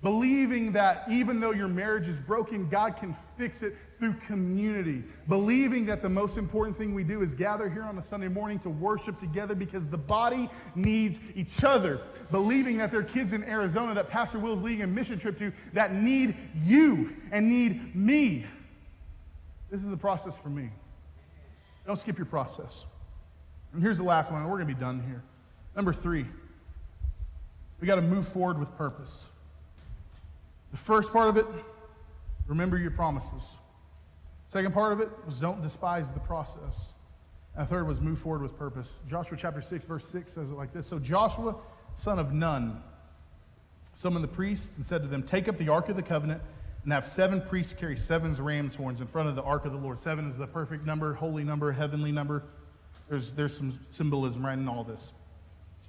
believing 0.00 0.70
that 0.70 1.02
even 1.10 1.40
though 1.40 1.50
your 1.50 1.66
marriage 1.66 2.06
is 2.06 2.20
broken, 2.20 2.68
God 2.68 2.96
can 2.96 3.16
fix 3.36 3.64
it 3.64 3.74
through 3.98 4.12
community, 4.28 5.02
believing 5.26 5.84
that 5.86 6.02
the 6.02 6.08
most 6.08 6.38
important 6.38 6.76
thing 6.76 6.94
we 6.94 7.02
do 7.02 7.20
is 7.20 7.34
gather 7.34 7.68
here 7.68 7.82
on 7.82 7.98
a 7.98 8.02
Sunday 8.02 8.28
morning 8.28 8.60
to 8.60 8.70
worship 8.70 9.18
together 9.18 9.56
because 9.56 9.88
the 9.88 9.98
body 9.98 10.48
needs 10.76 11.18
each 11.34 11.64
other, 11.64 12.00
believing 12.30 12.76
that 12.76 12.92
there 12.92 13.00
are 13.00 13.02
kids 13.02 13.32
in 13.32 13.42
Arizona 13.42 13.92
that 13.92 14.08
Pastor 14.08 14.38
Will's 14.38 14.62
leading 14.62 14.84
a 14.84 14.86
mission 14.86 15.18
trip 15.18 15.36
to 15.38 15.52
that 15.72 15.92
need 15.92 16.36
you 16.64 17.12
and 17.32 17.48
need 17.48 17.96
me. 17.96 18.46
This 19.68 19.82
is 19.82 19.90
the 19.90 19.96
process 19.96 20.38
for 20.38 20.48
me. 20.48 20.70
Don't 21.88 21.98
skip 21.98 22.18
your 22.18 22.26
process. 22.26 22.86
And 23.72 23.82
here's 23.82 23.98
the 23.98 24.04
last 24.04 24.30
one, 24.30 24.44
we're 24.44 24.58
going 24.58 24.68
to 24.68 24.74
be 24.74 24.80
done 24.80 25.02
here. 25.08 25.24
Number 25.74 25.92
three, 25.92 26.24
we 27.80 27.86
got 27.86 27.96
to 27.96 28.02
move 28.02 28.26
forward 28.26 28.58
with 28.58 28.76
purpose. 28.76 29.28
The 30.70 30.76
first 30.76 31.12
part 31.12 31.28
of 31.28 31.36
it, 31.36 31.46
remember 32.46 32.76
your 32.78 32.90
promises. 32.90 33.58
Second 34.48 34.72
part 34.72 34.92
of 34.92 35.00
it 35.00 35.08
was 35.24 35.38
don't 35.40 35.62
despise 35.62 36.12
the 36.12 36.20
process. 36.20 36.92
And 37.56 37.68
third 37.68 37.86
was 37.86 38.00
move 38.00 38.18
forward 38.18 38.42
with 38.42 38.58
purpose. 38.58 39.00
Joshua 39.08 39.36
chapter 39.36 39.60
6, 39.60 39.84
verse 39.84 40.06
6 40.06 40.32
says 40.32 40.50
it 40.50 40.54
like 40.54 40.72
this 40.72 40.86
So 40.86 40.98
Joshua, 40.98 41.56
son 41.94 42.18
of 42.18 42.32
Nun, 42.32 42.82
summoned 43.94 44.22
the 44.22 44.28
priests 44.28 44.76
and 44.76 44.84
said 44.84 45.02
to 45.02 45.08
them, 45.08 45.22
Take 45.22 45.48
up 45.48 45.56
the 45.56 45.68
ark 45.68 45.88
of 45.88 45.96
the 45.96 46.02
covenant 46.02 46.40
and 46.84 46.92
have 46.92 47.04
seven 47.04 47.40
priests 47.40 47.72
carry 47.72 47.96
seven 47.96 48.32
ram's 48.42 48.74
horns 48.74 49.00
in 49.00 49.06
front 49.06 49.28
of 49.28 49.36
the 49.36 49.42
ark 49.42 49.64
of 49.64 49.72
the 49.72 49.78
Lord. 49.78 49.98
Seven 49.98 50.26
is 50.26 50.38
the 50.38 50.46
perfect 50.46 50.86
number, 50.86 51.14
holy 51.14 51.44
number, 51.44 51.72
heavenly 51.72 52.12
number. 52.12 52.44
There's, 53.08 53.32
there's 53.32 53.56
some 53.56 53.78
symbolism 53.88 54.46
right 54.46 54.56
in 54.56 54.68
all 54.68 54.84
this. 54.84 55.12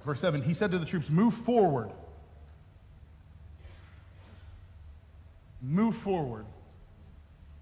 Verse 0.09 0.21
7 0.21 0.41
He 0.41 0.55
said 0.55 0.71
to 0.71 0.79
the 0.79 0.87
troops, 0.87 1.11
Move 1.11 1.35
forward. 1.35 1.91
Move 5.61 5.95
forward. 5.95 6.47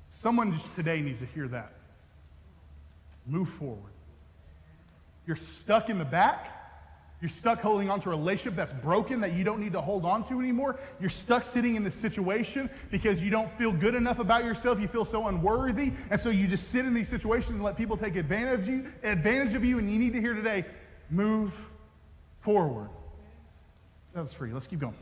Someone 0.08 0.54
just 0.54 0.74
today 0.74 1.02
needs 1.02 1.20
to 1.20 1.26
hear 1.26 1.50
that. 1.50 1.74
Move 3.26 3.50
forward. 3.50 3.92
You're 5.26 5.36
stuck 5.36 5.90
in 5.90 6.00
the 6.00 6.06
back. 6.06 6.54
You're 7.20 7.28
stuck 7.28 7.60
holding 7.60 7.90
on 7.90 8.00
to 8.00 8.10
a 8.10 8.12
relationship 8.12 8.56
that's 8.56 8.72
broken 8.72 9.20
that 9.20 9.34
you 9.34 9.44
don't 9.44 9.60
need 9.60 9.74
to 9.74 9.82
hold 9.82 10.06
on 10.06 10.24
to 10.30 10.40
anymore. 10.40 10.80
You're 11.02 11.10
stuck 11.10 11.44
sitting 11.44 11.76
in 11.76 11.84
this 11.84 11.96
situation 11.96 12.70
because 12.92 13.22
you 13.22 13.30
don't 13.30 13.52
feel 13.52 13.74
good 13.74 13.94
enough 13.94 14.20
about 14.20 14.46
yourself. 14.46 14.80
You 14.80 14.88
feel 14.88 15.04
so 15.04 15.28
unworthy. 15.28 15.92
And 16.10 16.18
so 16.18 16.30
you 16.30 16.48
just 16.48 16.70
sit 16.70 16.86
in 16.86 16.94
these 16.94 17.10
situations 17.10 17.56
and 17.56 17.64
let 17.66 17.76
people 17.76 17.98
take 17.98 18.16
advantage 18.16 18.60
of 18.62 18.68
you, 18.70 18.86
advantage 19.04 19.54
of 19.54 19.66
you 19.66 19.80
and 19.80 19.92
you 19.92 20.00
need 20.00 20.14
to 20.14 20.22
hear 20.22 20.34
today, 20.34 20.64
move 21.10 21.62
forward. 22.40 22.90
That 24.14 24.22
was 24.22 24.34
free. 24.34 24.52
Let's 24.52 24.68
keep 24.68 24.80
going. 24.80 24.96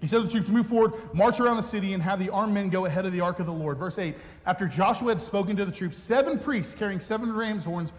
He 0.00 0.08
said 0.08 0.18
to 0.18 0.24
the 0.24 0.30
troops, 0.32 0.48
move 0.48 0.66
forward, 0.66 0.94
march 1.14 1.38
around 1.38 1.58
the 1.58 1.62
city, 1.62 1.92
and 1.92 2.02
have 2.02 2.18
the 2.18 2.28
armed 2.30 2.52
men 2.52 2.70
go 2.70 2.86
ahead 2.86 3.06
of 3.06 3.12
the 3.12 3.20
ark 3.20 3.38
of 3.38 3.46
the 3.46 3.52
Lord. 3.52 3.78
Verse 3.78 3.98
8 3.98 4.16
After 4.44 4.66
Joshua 4.66 5.10
had 5.10 5.20
spoken 5.20 5.56
to 5.56 5.64
the 5.64 5.70
troops, 5.70 5.96
seven 5.96 6.40
priests 6.40 6.74
carrying 6.74 6.98
seven 6.98 7.32
ram's 7.32 7.64
horns 7.64 7.92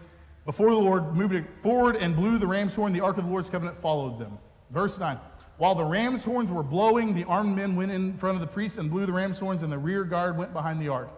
before 0.44 0.70
the 0.70 0.78
Lord 0.78 1.16
moved 1.16 1.34
it 1.34 1.46
forward 1.62 1.96
and 1.96 2.14
blew 2.14 2.36
the 2.36 2.46
ram's 2.46 2.74
horn. 2.74 2.92
The 2.92 3.00
ark 3.00 3.16
of 3.16 3.24
the 3.24 3.30
Lord's 3.30 3.48
covenant 3.48 3.78
followed 3.78 4.18
them. 4.18 4.38
Verse 4.70 4.98
9 4.98 5.18
While 5.56 5.74
the 5.74 5.84
ram's 5.84 6.22
horns 6.22 6.52
were 6.52 6.62
blowing, 6.62 7.14
the 7.14 7.24
armed 7.24 7.56
men 7.56 7.74
went 7.74 7.90
in 7.90 8.14
front 8.18 8.34
of 8.34 8.42
the 8.42 8.48
priests 8.48 8.76
and 8.76 8.90
blew 8.90 9.06
the 9.06 9.12
ram's 9.12 9.38
horns, 9.38 9.62
and 9.62 9.72
the 9.72 9.78
rear 9.78 10.04
guard 10.04 10.36
went 10.36 10.52
behind 10.52 10.80
the 10.80 10.88
ark. 10.88 11.08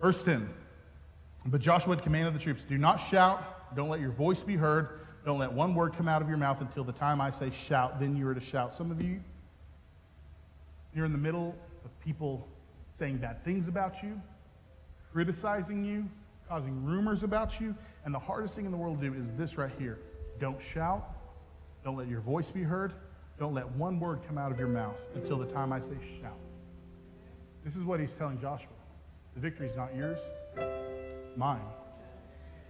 Verse 0.00 0.22
10 0.24 0.48
But 1.46 1.60
Joshua 1.60 1.94
had 1.94 2.02
commanded 2.02 2.34
the 2.34 2.40
troops, 2.40 2.64
Do 2.64 2.76
not 2.76 2.96
shout, 2.96 3.76
don't 3.76 3.88
let 3.88 4.00
your 4.00 4.10
voice 4.10 4.42
be 4.42 4.56
heard, 4.56 5.00
don't 5.24 5.38
let 5.38 5.52
one 5.52 5.74
word 5.74 5.94
come 5.94 6.08
out 6.08 6.22
of 6.22 6.28
your 6.28 6.38
mouth 6.38 6.60
until 6.60 6.84
the 6.84 6.92
time 6.92 7.20
I 7.20 7.30
say 7.30 7.50
shout, 7.50 7.98
then 8.00 8.16
you 8.16 8.26
are 8.28 8.34
to 8.34 8.40
shout. 8.40 8.72
Some 8.72 8.90
of 8.90 9.02
you, 9.02 9.20
you're 10.94 11.04
in 11.04 11.12
the 11.12 11.18
middle 11.18 11.54
of 11.84 12.00
people 12.00 12.48
saying 12.92 13.18
bad 13.18 13.44
things 13.44 13.68
about 13.68 14.02
you, 14.02 14.20
criticizing 15.12 15.84
you, 15.84 16.08
causing 16.48 16.84
rumors 16.84 17.22
about 17.22 17.60
you. 17.60 17.74
And 18.04 18.14
the 18.14 18.18
hardest 18.18 18.56
thing 18.56 18.64
in 18.64 18.70
the 18.70 18.76
world 18.76 19.00
to 19.00 19.10
do 19.10 19.14
is 19.14 19.32
this 19.32 19.58
right 19.58 19.72
here 19.78 19.98
don't 20.38 20.60
shout, 20.60 21.16
don't 21.84 21.96
let 21.96 22.08
your 22.08 22.20
voice 22.20 22.50
be 22.50 22.62
heard, 22.62 22.92
don't 23.38 23.54
let 23.54 23.68
one 23.72 24.00
word 24.00 24.20
come 24.26 24.38
out 24.38 24.50
of 24.50 24.58
your 24.58 24.68
mouth 24.68 25.08
until 25.14 25.36
the 25.36 25.46
time 25.46 25.72
I 25.72 25.80
say 25.80 25.94
shout. 26.20 26.38
This 27.64 27.76
is 27.76 27.84
what 27.84 28.00
he's 28.00 28.14
telling 28.14 28.38
Joshua. 28.40 28.72
The 29.34 29.40
victory 29.40 29.66
is 29.66 29.76
not 29.76 29.94
yours, 29.94 30.20
it's 30.56 31.36
mine. 31.36 31.60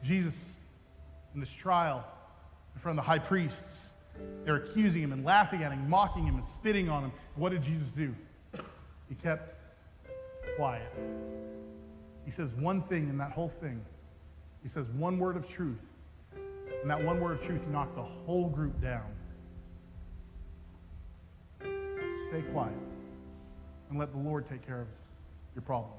Jesus, 0.03 0.59
in 1.35 1.41
this 1.41 1.53
trial, 1.53 2.05
in 2.79 2.81
front 2.81 2.97
of 2.97 3.05
the 3.05 3.11
high 3.11 3.19
priests, 3.19 3.91
they're 4.45 4.55
accusing 4.55 5.03
him 5.03 5.11
and 5.11 5.25
laughing 5.25 5.65
at 5.65 5.73
him, 5.73 5.91
mocking 5.91 6.25
him 6.25 6.37
and 6.37 6.45
spitting 6.45 6.89
on 6.89 7.03
him. 7.03 7.13
What 7.35 7.49
did 7.51 7.61
Jesus 7.61 7.91
do? 7.91 8.15
He 9.09 9.17
kept 9.17 9.57
quiet. 10.57 10.89
He 12.25 12.31
says 12.31 12.55
one 12.55 12.81
thing 12.81 13.09
in 13.09 13.19
that 13.19 13.33
whole 13.33 13.49
thing. 13.49 13.85
He 14.63 14.69
says 14.69 14.91
one 14.91 15.19
word 15.19 15.37
of 15.37 15.49
truth. 15.49 15.91
And 16.81 16.89
that 16.89 17.03
one 17.03 17.21
word 17.21 17.33
of 17.33 17.45
truth 17.45 17.67
knocked 17.67 17.97
the 17.97 18.03
whole 18.05 18.49
group 18.49 18.81
down. 18.81 19.11
Stay 22.29 22.43
quiet 22.53 22.75
and 23.91 23.99
let 23.99 24.13
the 24.13 24.19
Lord 24.19 24.49
take 24.49 24.65
care 24.65 24.83
of 24.83 24.89
your 25.57 25.63
problem. 25.63 25.95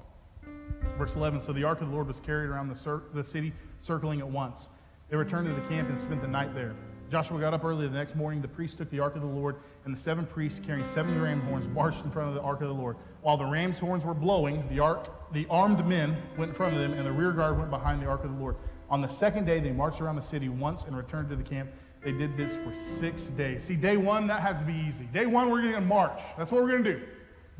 Verse 0.96 1.14
11 1.14 1.42
So 1.42 1.52
the 1.52 1.64
ark 1.64 1.82
of 1.82 1.88
the 1.88 1.94
Lord 1.94 2.06
was 2.06 2.20
carried 2.20 2.48
around 2.48 2.68
the, 2.68 3.02
the 3.12 3.22
city, 3.22 3.52
circling 3.82 4.20
it 4.20 4.26
once. 4.26 4.70
They 5.10 5.16
returned 5.16 5.48
to 5.48 5.52
the 5.52 5.68
camp 5.68 5.88
and 5.88 5.98
spent 5.98 6.22
the 6.22 6.28
night 6.28 6.54
there. 6.54 6.74
Joshua 7.10 7.40
got 7.40 7.52
up 7.52 7.64
early 7.64 7.88
the 7.88 7.98
next 7.98 8.14
morning. 8.14 8.40
The 8.40 8.46
priests 8.46 8.76
took 8.76 8.88
the 8.88 9.00
ark 9.00 9.16
of 9.16 9.22
the 9.22 9.26
Lord, 9.26 9.56
and 9.84 9.92
the 9.92 9.98
seven 9.98 10.24
priests 10.24 10.60
carrying 10.64 10.84
seven 10.84 11.20
ram 11.20 11.40
horns 11.40 11.66
marched 11.66 12.04
in 12.04 12.10
front 12.12 12.28
of 12.28 12.36
the 12.36 12.40
ark 12.42 12.60
of 12.60 12.68
the 12.68 12.74
Lord. 12.74 12.96
While 13.22 13.36
the 13.36 13.44
ram's 13.44 13.80
horns 13.80 14.06
were 14.06 14.14
blowing, 14.14 14.64
the 14.68 14.78
ark, 14.78 15.32
the 15.32 15.44
armed 15.50 15.84
men 15.84 16.16
went 16.36 16.50
in 16.50 16.54
front 16.54 16.74
of 16.74 16.80
them, 16.80 16.92
and 16.92 17.04
the 17.04 17.10
rear 17.10 17.32
guard 17.32 17.58
went 17.58 17.70
behind 17.70 18.00
the 18.00 18.06
ark 18.06 18.22
of 18.22 18.30
the 18.30 18.40
Lord. 18.40 18.54
On 18.88 19.00
the 19.00 19.08
second 19.08 19.44
day, 19.44 19.58
they 19.58 19.72
marched 19.72 20.00
around 20.00 20.14
the 20.14 20.22
city 20.22 20.48
once 20.48 20.84
and 20.84 20.96
returned 20.96 21.28
to 21.30 21.36
the 21.36 21.42
camp. 21.42 21.70
They 22.04 22.12
did 22.12 22.36
this 22.36 22.56
for 22.56 22.72
six 22.72 23.24
days. 23.24 23.64
See, 23.64 23.74
day 23.74 23.96
one, 23.96 24.28
that 24.28 24.40
has 24.40 24.60
to 24.60 24.64
be 24.64 24.74
easy. 24.74 25.06
Day 25.06 25.26
one, 25.26 25.50
we're 25.50 25.62
going 25.62 25.74
to 25.74 25.80
march. 25.80 26.20
That's 26.38 26.52
what 26.52 26.62
we're 26.62 26.70
going 26.70 26.84
to 26.84 26.92
do. 26.94 27.02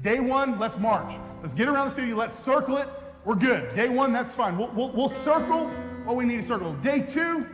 Day 0.00 0.20
one, 0.20 0.60
let's 0.60 0.78
march. 0.78 1.14
Let's 1.42 1.54
get 1.54 1.68
around 1.68 1.86
the 1.86 1.92
city. 1.92 2.14
Let's 2.14 2.36
circle 2.36 2.76
it. 2.76 2.88
We're 3.24 3.34
good. 3.34 3.74
Day 3.74 3.88
one, 3.88 4.12
that's 4.12 4.34
fine. 4.34 4.56
We'll, 4.56 4.68
we'll, 4.68 4.90
we'll 4.92 5.08
circle 5.08 5.70
what 6.10 6.16
we 6.16 6.24
need 6.24 6.40
a 6.40 6.42
circle. 6.42 6.72
Day 6.74 7.00
two, 7.06 7.46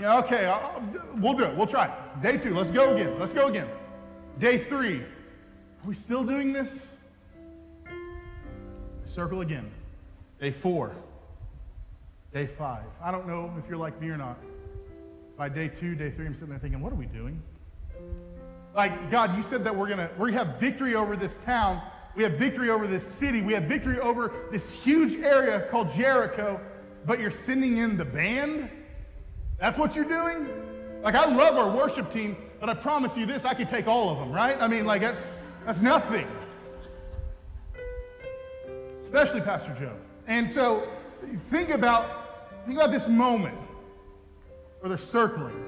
okay, 0.00 0.46
I'll, 0.46 0.82
we'll 1.16 1.34
do 1.34 1.42
it. 1.44 1.56
We'll 1.56 1.66
try 1.66 1.86
it. 1.86 2.22
Day 2.22 2.36
two, 2.36 2.54
let's 2.54 2.70
go 2.70 2.94
again. 2.94 3.18
Let's 3.18 3.32
go 3.32 3.48
again. 3.48 3.68
Day 4.38 4.56
three, 4.56 5.00
are 5.00 5.86
we 5.86 5.94
still 5.94 6.22
doing 6.22 6.52
this? 6.52 6.86
Circle 9.04 9.40
again. 9.40 9.68
Day 10.40 10.52
four. 10.52 10.92
Day 12.32 12.46
five. 12.46 12.84
I 13.02 13.10
don't 13.10 13.26
know 13.26 13.52
if 13.58 13.68
you're 13.68 13.78
like 13.78 14.00
me 14.00 14.10
or 14.10 14.16
not. 14.16 14.38
By 15.36 15.48
day 15.48 15.66
two, 15.66 15.96
day 15.96 16.10
three, 16.10 16.26
I'm 16.26 16.34
sitting 16.34 16.50
there 16.50 16.60
thinking, 16.60 16.80
what 16.80 16.92
are 16.92 16.96
we 16.96 17.06
doing? 17.06 17.42
Like, 18.76 19.10
God, 19.10 19.36
you 19.36 19.42
said 19.42 19.64
that 19.64 19.74
we're 19.74 19.88
gonna 19.88 20.08
we 20.18 20.32
have 20.34 20.60
victory 20.60 20.94
over 20.94 21.16
this 21.16 21.38
town, 21.38 21.82
we 22.14 22.22
have 22.22 22.34
victory 22.34 22.70
over 22.70 22.86
this 22.86 23.04
city, 23.04 23.42
we 23.42 23.54
have 23.54 23.64
victory 23.64 23.98
over 23.98 24.32
this 24.52 24.72
huge 24.72 25.16
area 25.16 25.62
called 25.62 25.90
Jericho, 25.90 26.60
but 27.06 27.20
you're 27.20 27.30
sending 27.30 27.78
in 27.78 27.96
the 27.96 28.04
band? 28.04 28.70
That's 29.58 29.78
what 29.78 29.94
you're 29.94 30.04
doing? 30.04 30.48
Like, 31.02 31.14
I 31.14 31.26
love 31.26 31.56
our 31.56 31.70
worship 31.70 32.12
team, 32.12 32.36
but 32.60 32.68
I 32.68 32.74
promise 32.74 33.16
you 33.16 33.26
this, 33.26 33.44
I 33.44 33.54
could 33.54 33.68
take 33.68 33.86
all 33.86 34.10
of 34.10 34.18
them, 34.18 34.32
right? 34.32 34.56
I 34.60 34.68
mean, 34.68 34.86
like, 34.86 35.02
that's, 35.02 35.32
that's 35.66 35.80
nothing. 35.80 36.26
Especially 39.00 39.40
Pastor 39.40 39.74
Joe. 39.78 39.92
And 40.26 40.50
so, 40.50 40.88
think 41.22 41.70
about, 41.70 42.66
think 42.66 42.78
about 42.78 42.90
this 42.90 43.06
moment 43.06 43.58
where 44.80 44.88
they're 44.88 44.98
circling. 44.98 45.60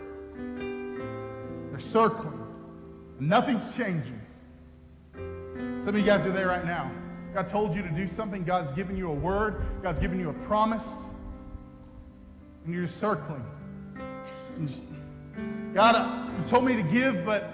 They're 1.71 1.79
circling. 1.79 2.43
Nothing's 3.21 3.77
changing. 3.77 4.21
Some 5.15 5.89
of 5.89 5.97
you 5.97 6.03
guys 6.03 6.27
are 6.27 6.33
there 6.33 6.49
right 6.49 6.65
now. 6.65 6.91
God 7.35 7.49
told 7.49 7.75
you 7.75 7.83
to 7.83 7.91
do 7.91 8.07
something. 8.07 8.43
God's 8.43 8.73
given 8.73 8.97
you 8.97 9.11
a 9.11 9.15
word. 9.15 9.63
God's 9.83 9.99
given 9.99 10.19
you 10.19 10.31
a 10.31 10.35
promise. 10.35 11.07
And 12.67 12.75
you're 12.75 12.83
just 12.83 12.99
circling. 12.99 13.45
God, 15.73 15.95
uh, 15.95 16.29
you 16.37 16.49
told 16.49 16.65
me 16.65 16.75
to 16.75 16.83
give, 16.83 17.25
but 17.25 17.53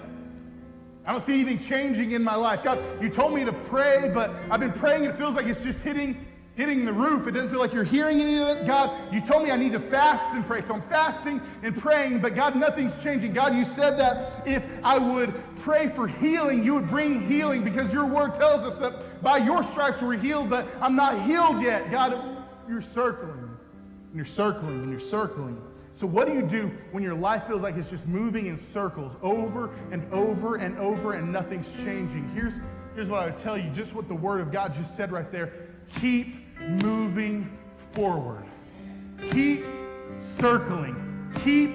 I 1.05 1.11
don't 1.11 1.21
see 1.21 1.33
anything 1.39 1.59
changing 1.59 2.11
in 2.11 2.23
my 2.23 2.35
life. 2.35 2.63
God, 2.63 2.83
you 2.99 3.09
told 3.09 3.35
me 3.35 3.45
to 3.45 3.53
pray, 3.53 4.09
but 4.11 4.31
I've 4.49 4.59
been 4.59 4.73
praying 4.73 5.05
and 5.05 5.13
it 5.13 5.17
feels 5.17 5.35
like 5.35 5.45
it's 5.45 5.63
just 5.63 5.83
hitting 5.83 6.25
hitting 6.55 6.85
the 6.85 6.93
roof. 6.93 7.27
It 7.27 7.31
doesn't 7.31 7.49
feel 7.49 7.59
like 7.59 7.73
you're 7.73 7.83
hearing 7.83 8.21
any 8.21 8.37
of 8.39 8.57
it. 8.57 8.67
God, 8.67 8.91
you 9.11 9.21
told 9.21 9.43
me 9.43 9.51
I 9.51 9.57
need 9.57 9.71
to 9.71 9.79
fast 9.79 10.33
and 10.33 10.45
pray. 10.45 10.61
So 10.61 10.75
I'm 10.75 10.81
fasting 10.81 11.41
and 11.63 11.75
praying, 11.75 12.19
but 12.19 12.35
God, 12.35 12.55
nothing's 12.55 13.01
changing. 13.03 13.33
God, 13.33 13.55
you 13.55 13.65
said 13.65 13.97
that 13.97 14.47
if 14.47 14.79
I 14.83 14.99
would 14.99 15.33
pray 15.57 15.87
for 15.87 16.07
healing, 16.07 16.63
you 16.63 16.75
would 16.75 16.89
bring 16.89 17.19
healing 17.19 17.63
because 17.63 17.91
your 17.91 18.05
word 18.05 18.35
tells 18.35 18.63
us 18.63 18.77
that 18.77 19.21
by 19.23 19.37
your 19.37 19.63
stripes 19.63 20.01
we're 20.01 20.17
healed, 20.17 20.49
but 20.49 20.67
I'm 20.79 20.95
not 20.95 21.19
healed 21.25 21.59
yet. 21.61 21.89
God, 21.89 22.19
you're 22.69 22.81
circling 22.81 23.42
and 24.13 24.19
you're 24.19 24.27
circling 24.27 24.83
and 24.83 24.91
you're 24.91 24.99
circling. 24.99 25.59
So, 25.93 26.05
what 26.05 26.27
do 26.27 26.33
you 26.33 26.43
do 26.43 26.71
when 26.91 27.01
your 27.01 27.15
life 27.15 27.45
feels 27.45 27.63
like 27.63 27.77
it's 27.77 27.89
just 27.89 28.07
moving 28.07 28.45
in 28.45 28.57
circles 28.57 29.17
over 29.23 29.71
and 29.91 30.05
over 30.13 30.57
and 30.57 30.77
over 30.77 31.13
and 31.13 31.31
nothing's 31.31 31.75
changing? 31.83 32.29
Here's, 32.29 32.61
here's 32.93 33.09
what 33.09 33.23
I 33.23 33.25
would 33.25 33.39
tell 33.39 33.57
you 33.57 33.71
just 33.71 33.95
what 33.95 34.07
the 34.07 34.13
Word 34.13 34.39
of 34.39 34.51
God 34.51 34.75
just 34.75 34.95
said 34.95 35.11
right 35.11 35.31
there. 35.31 35.51
Keep 35.99 36.35
moving 36.61 37.57
forward. 37.91 38.45
Keep 39.31 39.65
circling. 40.21 41.31
Keep 41.43 41.71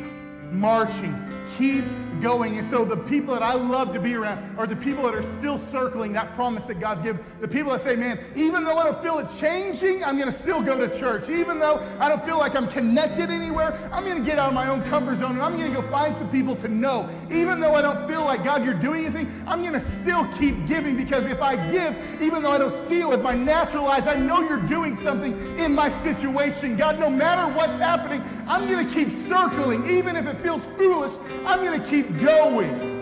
marching. 0.50 1.14
Keep 1.56 1.84
going. 2.20 2.56
And 2.56 2.66
so 2.66 2.84
the 2.84 2.96
people 2.96 3.34
that 3.34 3.42
I 3.42 3.54
love 3.54 3.92
to 3.92 4.00
be 4.00 4.14
around 4.14 4.58
are 4.58 4.66
the 4.66 4.76
people 4.76 5.04
that 5.04 5.14
are 5.14 5.22
still 5.22 5.58
circling 5.58 6.12
that 6.14 6.34
promise 6.34 6.64
that 6.66 6.80
God's 6.80 7.02
given. 7.02 7.22
The 7.40 7.48
people 7.48 7.72
that 7.72 7.80
say, 7.80 7.96
man, 7.96 8.18
even 8.36 8.64
though 8.64 8.76
I 8.76 8.84
don't 8.84 8.98
feel 8.98 9.18
it 9.18 9.28
changing, 9.38 10.04
I'm 10.04 10.16
going 10.16 10.28
to 10.28 10.32
still 10.32 10.62
go 10.62 10.78
to 10.84 10.98
church. 10.98 11.28
Even 11.28 11.58
though 11.58 11.80
I 11.98 12.08
don't 12.08 12.22
feel 12.22 12.38
like 12.38 12.56
I'm 12.56 12.68
connected 12.68 13.30
anywhere, 13.30 13.78
I'm 13.92 14.04
going 14.04 14.18
to 14.18 14.24
get 14.24 14.38
out 14.38 14.48
of 14.48 14.54
my 14.54 14.68
own 14.68 14.82
comfort 14.84 15.16
zone 15.16 15.32
and 15.32 15.42
I'm 15.42 15.56
going 15.56 15.72
to 15.72 15.80
go 15.80 15.86
find 15.88 16.14
some 16.14 16.30
people 16.30 16.56
to 16.56 16.68
know. 16.68 17.08
Even 17.30 17.60
though 17.60 17.74
I 17.74 17.82
don't 17.82 18.08
feel 18.08 18.24
like, 18.24 18.44
God, 18.44 18.64
you're 18.64 18.74
doing 18.74 19.04
anything, 19.04 19.30
I'm 19.46 19.62
going 19.62 19.74
to 19.74 19.80
still 19.80 20.26
keep 20.38 20.66
giving 20.66 20.96
because 20.96 21.26
if 21.26 21.42
I 21.42 21.56
give, 21.70 21.96
even 22.20 22.42
though 22.42 22.52
I 22.52 22.58
don't 22.58 22.72
see 22.72 23.00
it 23.00 23.08
with 23.08 23.22
my 23.22 23.34
natural 23.34 23.86
eyes, 23.86 24.06
I 24.06 24.14
know 24.14 24.40
you're 24.40 24.62
doing 24.62 24.96
something 24.96 25.32
in 25.58 25.74
my 25.74 25.88
situation. 25.88 26.76
God, 26.76 26.98
no 26.98 27.10
matter 27.10 27.52
what's 27.54 27.76
happening, 27.76 28.22
I'm 28.46 28.66
going 28.66 28.86
to 28.86 28.92
keep 28.92 29.10
circling. 29.10 29.88
Even 29.88 30.16
if 30.16 30.26
it 30.26 30.37
feels 30.40 30.66
foolish, 30.66 31.12
I'm 31.44 31.64
going 31.64 31.80
to 31.80 31.86
keep 31.88 32.18
going. 32.18 32.98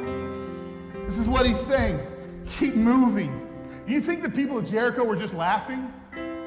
This 1.04 1.18
is 1.18 1.28
what 1.28 1.46
he's 1.46 1.60
saying. 1.60 2.00
Keep 2.46 2.74
moving. 2.74 3.42
You 3.86 4.00
think 4.00 4.22
the 4.22 4.30
people 4.30 4.58
of 4.58 4.66
Jericho 4.66 5.04
were 5.04 5.16
just 5.16 5.34
laughing? 5.34 5.92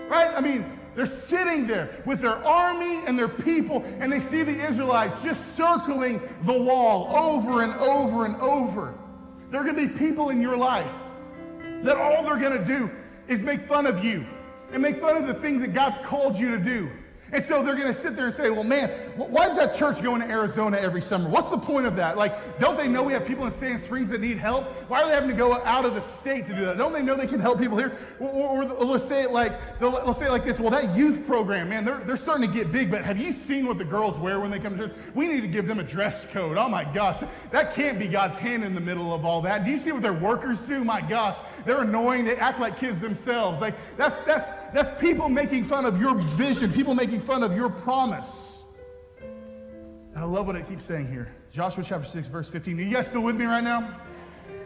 Right? 0.10 0.32
I 0.36 0.42
mean, 0.42 0.66
they're 0.96 1.06
sitting 1.06 1.68
there 1.68 2.02
with 2.06 2.20
their 2.20 2.36
army 2.46 3.02
and 3.06 3.18
their 3.18 3.30
people, 3.30 3.84
and 4.00 4.12
they 4.12 4.20
see 4.20 4.44
the 4.44 4.60
Israelites 4.68 5.24
just 5.24 5.56
circling 5.56 6.22
the 6.44 6.62
wall 6.62 7.16
over 7.16 7.62
and 7.64 7.74
over 7.76 8.26
and 8.26 8.36
over. 8.38 8.94
There 9.50 9.62
are 9.62 9.64
going 9.64 9.76
to 9.76 9.88
be 9.88 9.98
people 9.98 10.30
in 10.30 10.42
your 10.42 10.58
life 10.58 10.98
that 11.84 11.96
all 11.96 12.24
they're 12.24 12.38
going 12.38 12.58
to 12.58 12.66
do 12.66 12.90
is 13.28 13.42
make 13.42 13.62
fun 13.62 13.86
of 13.86 14.04
you 14.04 14.26
and 14.72 14.82
make 14.82 15.00
fun 15.00 15.16
of 15.16 15.26
the 15.26 15.34
things 15.34 15.62
that 15.62 15.74
God's 15.74 15.98
called 16.00 16.38
you 16.38 16.58
to 16.58 16.64
do. 16.64 16.90
And 17.32 17.44
so 17.44 17.62
they're 17.62 17.76
going 17.76 17.88
to 17.88 17.94
sit 17.94 18.16
there 18.16 18.26
and 18.26 18.34
say, 18.34 18.50
well, 18.50 18.64
man, 18.64 18.90
why 19.16 19.48
is 19.48 19.58
that 19.58 19.76
church 19.76 20.02
going 20.02 20.22
to 20.22 20.28
Arizona 20.28 20.78
every 20.78 21.02
summer? 21.02 21.30
What's 21.30 21.50
the 21.50 21.58
point 21.58 21.86
of 21.86 21.96
that? 21.98 22.18
Like, 22.18 22.60
don't 22.60 22.78
they 22.78 22.88
know 22.88 23.04
we 23.04 23.14
have 23.14 23.26
people 23.26 23.46
in 23.46 23.52
Sand 23.52 23.80
Springs 23.80 24.10
that 24.10 24.22
need 24.22 24.38
help? 24.38 24.66
Why 24.90 25.02
are 25.02 25.08
they 25.08 25.14
having 25.14 25.30
to 25.30 25.36
go 25.36 25.54
out 25.64 25.86
of 25.86 25.96
the 25.96 26.02
state 26.02 26.48
to 26.48 26.56
do 26.56 26.66
that? 26.66 26.78
Don't 26.78 26.94
they 26.94 27.02
know 27.02 27.16
they 27.16 27.28
can 27.28 27.40
help 27.40 27.60
people 27.60 27.78
here? 27.78 27.94
Or, 28.20 28.30
or, 28.30 28.64
or 28.64 28.86
let's 28.86 29.04
say 29.04 29.24
it 29.24 29.32
like, 29.32 29.54
let's 29.80 30.20
say 30.20 30.26
it 30.26 30.32
like 30.32 30.44
this. 30.44 30.60
Well, 30.60 30.72
that 30.72 30.96
youth 30.96 31.26
program, 31.28 31.70
man, 31.70 31.86
they're, 31.86 32.00
they're 32.00 32.18
starting 32.18 32.48
to 32.48 32.54
get 32.54 32.72
big, 32.72 32.90
but 32.90 33.04
have 33.04 33.18
you 33.18 33.32
seen 33.32 33.68
what 33.68 33.78
the 33.78 33.86
girls 33.86 34.20
wear 34.20 34.40
when 34.40 34.52
they 34.52 34.60
come 34.60 34.78
to 34.78 34.88
church? 34.88 34.98
We 35.14 35.28
need 35.28 35.42
to 35.42 35.48
give 35.48 35.68
them 35.68 35.80
a 35.80 35.84
dress 35.84 36.26
code. 36.32 36.58
Oh 36.58 36.70
my 36.70 36.84
gosh, 36.84 37.22
that 37.52 37.76
can't 37.76 38.00
be 38.00 38.08
God's 38.08 38.38
hand 38.38 38.64
in 38.64 38.74
the 38.74 38.82
middle 38.82 39.14
of 39.14 39.26
all 39.26 39.42
that. 39.42 39.64
Do 39.64 39.72
you 39.72 39.78
see 39.78 39.92
what 39.92 40.02
their 40.02 40.14
workers 40.14 40.66
do? 40.66 40.84
My 40.84 41.02
gosh, 41.02 41.38
they're 41.66 41.82
annoying. 41.82 42.26
They 42.26 42.36
act 42.36 42.60
like 42.60 42.78
kids 42.78 43.02
themselves. 43.02 43.62
Like, 43.62 43.76
that's, 43.98 44.22
that's, 44.22 44.50
that's 44.74 44.90
people 45.02 45.30
making 45.30 45.64
fun 45.64 45.86
of 45.86 46.00
your 46.00 46.16
vision, 46.16 46.72
people 46.72 46.96
making 46.96 47.22
fun 47.22 47.44
of 47.44 47.56
your 47.56 47.70
promise. 47.70 48.66
And 49.20 50.18
I 50.18 50.24
love 50.24 50.48
what 50.48 50.56
it 50.56 50.68
keeps 50.68 50.86
saying 50.86 51.08
here. 51.08 51.34
Joshua 51.52 51.84
chapter 51.84 52.08
6, 52.08 52.28
verse 52.28 52.50
15. 52.50 52.80
Are 52.80 52.84
you 52.84 52.94
guys 52.94 53.08
still 53.08 53.24
with 53.24 53.36
me 53.36 53.46
right 53.46 53.64
now? 53.64 53.96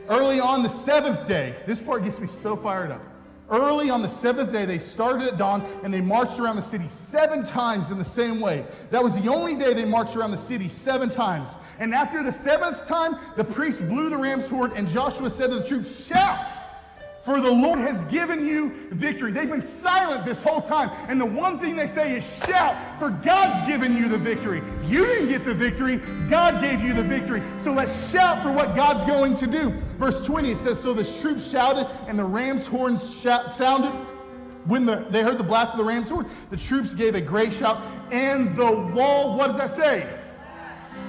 Early 0.09 0.39
on 0.39 0.63
the 0.63 0.69
seventh 0.69 1.27
day, 1.27 1.55
this 1.65 1.81
part 1.81 2.03
gets 2.03 2.19
me 2.19 2.27
so 2.27 2.55
fired 2.55 2.91
up. 2.91 3.01
Early 3.49 3.89
on 3.89 4.01
the 4.01 4.09
seventh 4.09 4.51
day, 4.51 4.65
they 4.65 4.79
started 4.79 5.27
at 5.27 5.37
dawn 5.37 5.65
and 5.83 5.93
they 5.93 6.01
marched 6.01 6.39
around 6.39 6.55
the 6.55 6.61
city 6.61 6.87
seven 6.87 7.43
times 7.43 7.91
in 7.91 7.97
the 7.97 8.05
same 8.05 8.39
way. 8.39 8.65
That 8.89 9.03
was 9.03 9.19
the 9.21 9.29
only 9.29 9.55
day 9.55 9.73
they 9.73 9.85
marched 9.85 10.15
around 10.15 10.31
the 10.31 10.37
city 10.37 10.69
seven 10.69 11.09
times. 11.09 11.55
And 11.79 11.93
after 11.93 12.23
the 12.23 12.31
seventh 12.31 12.87
time, 12.87 13.15
the 13.35 13.43
priest 13.43 13.87
blew 13.87 14.09
the 14.09 14.17
ram's 14.17 14.49
horn 14.49 14.71
and 14.75 14.87
Joshua 14.87 15.29
said 15.29 15.51
to 15.51 15.57
the 15.57 15.67
troops, 15.67 16.07
Shout! 16.07 16.51
For 17.23 17.39
the 17.39 17.49
Lord 17.49 17.79
has 17.79 18.03
given 18.05 18.45
you 18.45 18.69
victory. 18.91 19.31
They've 19.31 19.49
been 19.49 19.61
silent 19.61 20.25
this 20.25 20.43
whole 20.43 20.61
time. 20.61 20.91
And 21.07 21.21
the 21.21 21.25
one 21.25 21.57
thing 21.57 21.77
they 21.77 21.87
say 21.87 22.17
is 22.17 22.45
shout, 22.45 22.75
for 22.99 23.11
God's 23.11 23.65
given 23.65 23.95
you 23.95 24.09
the 24.09 24.17
victory. 24.17 24.61
You 24.83 25.05
didn't 25.05 25.29
get 25.29 25.45
the 25.45 25.53
victory, 25.53 25.99
God 26.27 26.59
gave 26.59 26.81
you 26.83 26.93
the 26.93 27.01
victory. 27.01 27.41
So 27.59 27.71
let's 27.71 28.11
shout 28.11 28.43
for 28.43 28.51
what 28.51 28.75
God's 28.75 29.05
going 29.05 29.35
to 29.35 29.47
do. 29.47 29.69
Verse 29.97 30.25
20, 30.25 30.51
it 30.51 30.57
says, 30.57 30.81
So 30.81 30.93
the 30.93 31.05
troops 31.21 31.49
shouted, 31.49 31.87
and 32.07 32.19
the 32.19 32.25
ram's 32.25 32.67
horns 32.67 33.17
shout, 33.21 33.53
sounded. 33.53 33.91
When 34.65 34.85
the, 34.85 35.05
they 35.09 35.23
heard 35.23 35.37
the 35.37 35.43
blast 35.43 35.73
of 35.73 35.77
the 35.77 35.85
ram's 35.85 36.09
horn, 36.09 36.25
the 36.49 36.57
troops 36.57 36.93
gave 36.93 37.15
a 37.15 37.21
great 37.21 37.53
shout, 37.53 37.81
and 38.11 38.53
the 38.55 38.69
wall, 38.93 39.37
what 39.37 39.47
does 39.47 39.57
that 39.57 39.69
say? 39.69 40.07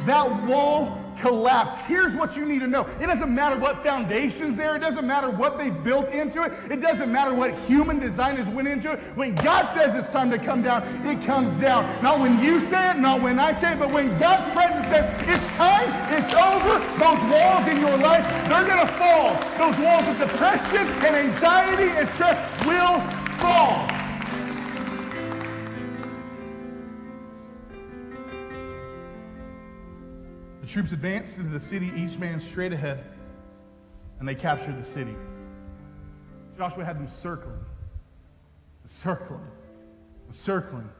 That 0.07 0.45
wall 0.45 1.04
collapse. 1.19 1.79
Here's 1.87 2.15
what 2.15 2.37
you 2.37 2.47
need 2.47 2.61
to 2.61 2.67
know 2.67 2.87
it 3.01 3.07
doesn't 3.07 3.35
matter 3.35 3.57
what 3.57 3.83
foundations 3.83 4.57
there, 4.57 4.77
it 4.77 4.81
doesn't 4.81 5.07
matter 5.07 5.31
what 5.31 5.59
they've 5.59 5.85
built 5.85 6.09
into 6.13 6.43
it, 6.43 6.53
it 6.71 6.81
doesn't 6.81 7.11
matter 7.11 7.35
what 7.35 7.53
human 7.61 7.99
designers 7.99 8.49
went 8.49 8.69
into 8.69 8.93
it. 8.93 8.99
When 9.15 9.35
God 9.37 9.67
says 9.69 9.97
it's 9.97 10.11
time 10.11 10.31
to 10.31 10.39
come 10.39 10.63
down, 10.63 10.83
it 11.05 11.25
comes 11.25 11.57
down. 11.57 11.85
Not 12.03 12.21
when 12.21 12.43
you 12.43 12.61
say 12.61 12.91
it, 12.91 12.99
not 12.99 13.21
when 13.21 13.39
I 13.39 13.53
say 13.53 13.73
it, 13.73 13.79
but 13.79 13.91
when 13.93 14.17
God's 14.19 14.51
presence 14.53 14.87
says 14.87 15.05
it's 15.29 15.49
time, 15.57 15.89
it's 16.13 16.33
over, 16.35 16.79
those 16.99 17.25
walls 17.33 17.69
in 17.69 17.81
your 17.81 17.97
life, 17.99 18.25
they're 18.49 18.67
going 18.67 18.87
to 18.87 18.93
fall. 18.95 19.35
Those 19.59 19.79
walls 19.81 20.09
of 20.09 20.19
depression 20.19 20.87
and 21.05 21.17
anxiety 21.17 21.91
and 21.91 22.09
stress 22.09 22.39
will 22.65 23.01
fall. 23.39 24.04
Troops 30.75 30.91
advanced 30.91 31.39
into 31.39 31.51
the 31.51 31.61
city, 31.61 31.93
each 31.95 32.19
man 32.19 32.41
straight 32.41 32.73
ahead, 32.73 33.05
and 34.19 34.27
they 34.27 34.35
captured 34.35 34.77
the 34.77 34.83
city. 34.83 35.15
Joshua 36.59 36.85
had 36.85 36.97
them 36.97 37.07
circling, 37.07 37.65
circling, 38.85 39.47
circling, 40.31 40.91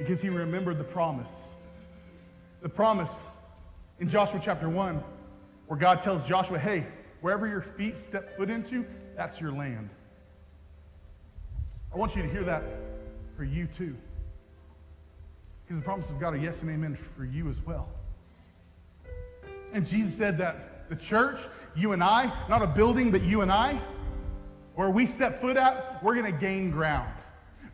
because 0.00 0.20
he 0.20 0.30
remembered 0.30 0.78
the 0.78 0.84
promise. 0.84 1.50
The 2.60 2.68
promise 2.68 3.26
in 4.00 4.08
Joshua 4.08 4.40
chapter 4.42 4.68
1, 4.68 5.00
where 5.68 5.78
God 5.78 6.00
tells 6.00 6.26
Joshua, 6.26 6.58
hey, 6.58 6.88
wherever 7.20 7.46
your 7.46 7.60
feet 7.60 7.96
step 7.96 8.36
foot 8.36 8.50
into, 8.50 8.84
that's 9.16 9.40
your 9.40 9.52
land. 9.52 9.90
I 11.94 11.98
want 11.98 12.16
you 12.16 12.22
to 12.22 12.28
hear 12.28 12.42
that 12.42 12.64
for 13.36 13.44
you 13.44 13.68
too. 13.68 13.96
Because 15.64 15.78
the 15.78 15.84
promises 15.84 16.10
of 16.10 16.18
God 16.18 16.34
are 16.34 16.38
yes 16.38 16.62
and 16.62 16.70
amen 16.72 16.96
for 16.96 17.24
you 17.24 17.48
as 17.48 17.64
well. 17.64 17.88
And 19.76 19.86
Jesus 19.86 20.16
said 20.16 20.38
that 20.38 20.88
the 20.88 20.96
church, 20.96 21.40
you 21.76 21.92
and 21.92 22.02
I, 22.02 22.32
not 22.48 22.62
a 22.62 22.66
building, 22.66 23.12
but 23.12 23.20
you 23.20 23.42
and 23.42 23.52
I, 23.52 23.78
where 24.74 24.88
we 24.88 25.04
step 25.04 25.34
foot 25.34 25.58
at, 25.58 26.02
we're 26.02 26.14
going 26.14 26.32
to 26.32 26.38
gain 26.38 26.70
ground. 26.70 27.10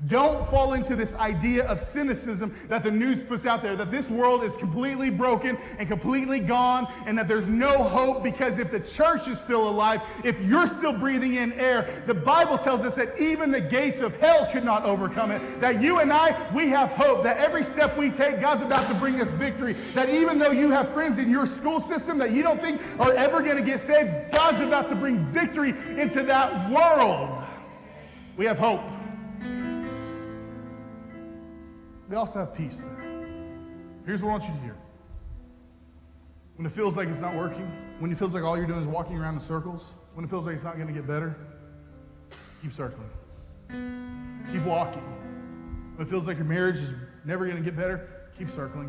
Don't 0.08 0.44
fall 0.46 0.72
into 0.72 0.96
this 0.96 1.14
idea 1.14 1.64
of 1.66 1.78
cynicism 1.78 2.52
that 2.68 2.82
the 2.82 2.90
news 2.90 3.22
puts 3.22 3.46
out 3.46 3.62
there 3.62 3.76
that 3.76 3.92
this 3.92 4.10
world 4.10 4.42
is 4.42 4.56
completely 4.56 5.10
broken 5.10 5.56
and 5.78 5.86
completely 5.86 6.40
gone 6.40 6.88
and 7.06 7.16
that 7.16 7.28
there's 7.28 7.48
no 7.48 7.84
hope 7.84 8.24
because 8.24 8.58
if 8.58 8.72
the 8.72 8.80
church 8.80 9.28
is 9.28 9.40
still 9.40 9.68
alive, 9.68 10.02
if 10.24 10.40
you're 10.44 10.66
still 10.66 10.92
breathing 10.92 11.34
in 11.34 11.52
air, 11.52 12.02
the 12.06 12.14
Bible 12.14 12.58
tells 12.58 12.84
us 12.84 12.96
that 12.96 13.18
even 13.20 13.52
the 13.52 13.60
gates 13.60 14.00
of 14.00 14.18
hell 14.18 14.48
could 14.50 14.64
not 14.64 14.84
overcome 14.84 15.30
it. 15.30 15.60
That 15.60 15.80
you 15.80 16.00
and 16.00 16.12
I, 16.12 16.36
we 16.52 16.68
have 16.70 16.92
hope. 16.92 17.22
That 17.22 17.36
every 17.36 17.62
step 17.62 17.96
we 17.96 18.10
take, 18.10 18.40
God's 18.40 18.62
about 18.62 18.88
to 18.88 18.94
bring 18.94 19.20
us 19.20 19.32
victory. 19.34 19.74
That 19.94 20.08
even 20.08 20.38
though 20.40 20.50
you 20.50 20.70
have 20.72 20.88
friends 20.88 21.18
in 21.18 21.30
your 21.30 21.46
school 21.46 21.78
system 21.78 22.18
that 22.18 22.32
you 22.32 22.42
don't 22.42 22.60
think 22.60 22.80
are 22.98 23.12
ever 23.12 23.40
going 23.40 23.56
to 23.56 23.62
get 23.62 23.78
saved, 23.78 24.32
God's 24.32 24.60
about 24.60 24.88
to 24.88 24.96
bring 24.96 25.18
victory 25.26 25.74
into 25.96 26.24
that 26.24 26.70
world. 26.70 27.38
We 28.36 28.46
have 28.46 28.58
hope. 28.58 28.80
We 32.12 32.18
also 32.18 32.40
have 32.40 32.54
peace 32.54 32.82
there. 32.82 33.24
Here's 34.04 34.22
what 34.22 34.28
I 34.28 34.32
want 34.32 34.42
you 34.42 34.52
to 34.52 34.60
hear. 34.60 34.76
When 36.56 36.66
it 36.66 36.72
feels 36.72 36.94
like 36.94 37.08
it's 37.08 37.20
not 37.20 37.34
working, 37.34 37.64
when 38.00 38.12
it 38.12 38.18
feels 38.18 38.34
like 38.34 38.44
all 38.44 38.54
you're 38.54 38.66
doing 38.66 38.82
is 38.82 38.86
walking 38.86 39.16
around 39.16 39.32
in 39.32 39.40
circles, 39.40 39.94
when 40.12 40.22
it 40.22 40.28
feels 40.28 40.44
like 40.44 40.54
it's 40.54 40.62
not 40.62 40.74
going 40.74 40.88
to 40.88 40.92
get 40.92 41.06
better, 41.06 41.34
keep 42.60 42.70
circling. 42.70 43.08
Keep 44.52 44.62
walking. 44.64 45.00
When 45.96 46.06
it 46.06 46.10
feels 46.10 46.26
like 46.26 46.36
your 46.36 46.44
marriage 46.44 46.76
is 46.76 46.92
never 47.24 47.46
going 47.46 47.56
to 47.56 47.64
get 47.64 47.78
better, 47.78 48.28
keep 48.38 48.50
circling. 48.50 48.88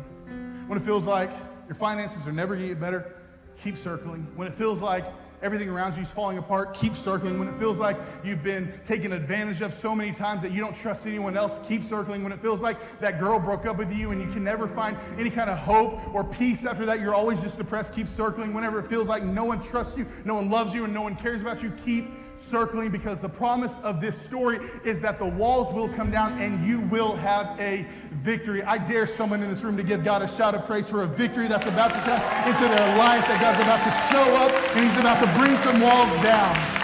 When 0.66 0.78
it 0.78 0.84
feels 0.84 1.06
like 1.06 1.30
your 1.66 1.76
finances 1.76 2.28
are 2.28 2.32
never 2.32 2.54
going 2.54 2.68
to 2.68 2.74
get 2.74 2.80
better, 2.82 3.16
keep 3.56 3.78
circling. 3.78 4.30
When 4.36 4.46
it 4.48 4.52
feels 4.52 4.82
like 4.82 5.06
everything 5.44 5.68
around 5.68 5.94
you 5.94 6.02
is 6.02 6.10
falling 6.10 6.38
apart, 6.38 6.72
keep 6.72 6.96
circling. 6.96 7.38
When 7.38 7.46
it 7.48 7.54
feels 7.56 7.78
like 7.78 7.98
you've 8.24 8.42
been 8.42 8.72
taken 8.86 9.12
advantage 9.12 9.60
of 9.60 9.74
so 9.74 9.94
many 9.94 10.10
times 10.10 10.40
that 10.40 10.52
you 10.52 10.60
don't 10.60 10.74
trust 10.74 11.06
anyone 11.06 11.36
else, 11.36 11.60
keep 11.68 11.84
circling. 11.84 12.24
When 12.24 12.32
it 12.32 12.40
feels 12.40 12.62
like 12.62 12.78
that 13.00 13.20
girl 13.20 13.38
broke 13.38 13.66
up 13.66 13.76
with 13.76 13.94
you 13.94 14.10
and 14.10 14.20
you 14.20 14.28
can 14.32 14.42
never 14.42 14.66
find 14.66 14.96
any 15.18 15.28
kind 15.28 15.50
of 15.50 15.58
hope 15.58 16.14
or 16.14 16.24
peace 16.24 16.64
after 16.64 16.86
that, 16.86 16.98
you're 16.98 17.14
always 17.14 17.42
just 17.42 17.58
depressed, 17.58 17.94
keep 17.94 18.08
circling. 18.08 18.54
Whenever 18.54 18.78
it 18.78 18.86
feels 18.86 19.08
like 19.08 19.22
no 19.22 19.44
one 19.44 19.60
trusts 19.60 19.98
you, 19.98 20.06
no 20.24 20.34
one 20.34 20.48
loves 20.48 20.74
you, 20.74 20.84
and 20.84 20.94
no 20.94 21.02
one 21.02 21.14
cares 21.14 21.42
about 21.42 21.62
you, 21.62 21.70
keep 21.84 22.10
circling 22.44 22.90
because 22.90 23.20
the 23.20 23.28
promise 23.28 23.78
of 23.82 24.00
this 24.00 24.20
story 24.20 24.58
is 24.84 25.00
that 25.00 25.18
the 25.18 25.28
walls 25.28 25.72
will 25.72 25.88
come 25.88 26.10
down 26.10 26.38
and 26.40 26.66
you 26.66 26.80
will 26.80 27.16
have 27.16 27.58
a 27.58 27.86
victory. 28.22 28.62
I 28.62 28.78
dare 28.78 29.06
someone 29.06 29.42
in 29.42 29.48
this 29.48 29.62
room 29.62 29.76
to 29.76 29.82
give 29.82 30.04
God 30.04 30.22
a 30.22 30.28
shout 30.28 30.54
of 30.54 30.64
praise 30.64 30.88
for 30.88 31.02
a 31.02 31.06
victory 31.06 31.48
that's 31.48 31.66
about 31.66 31.92
to 31.94 32.00
come 32.00 32.20
into 32.46 32.68
their 32.68 32.98
life, 32.98 33.26
that 33.28 33.40
God's 33.40 33.60
about 33.62 33.82
to 33.84 33.92
show 34.12 34.36
up 34.36 34.76
and 34.76 34.84
He's 34.84 34.98
about 34.98 35.20
to 35.24 35.38
bring 35.38 35.56
some 35.58 35.80
walls 35.80 36.12
down. 36.22 36.83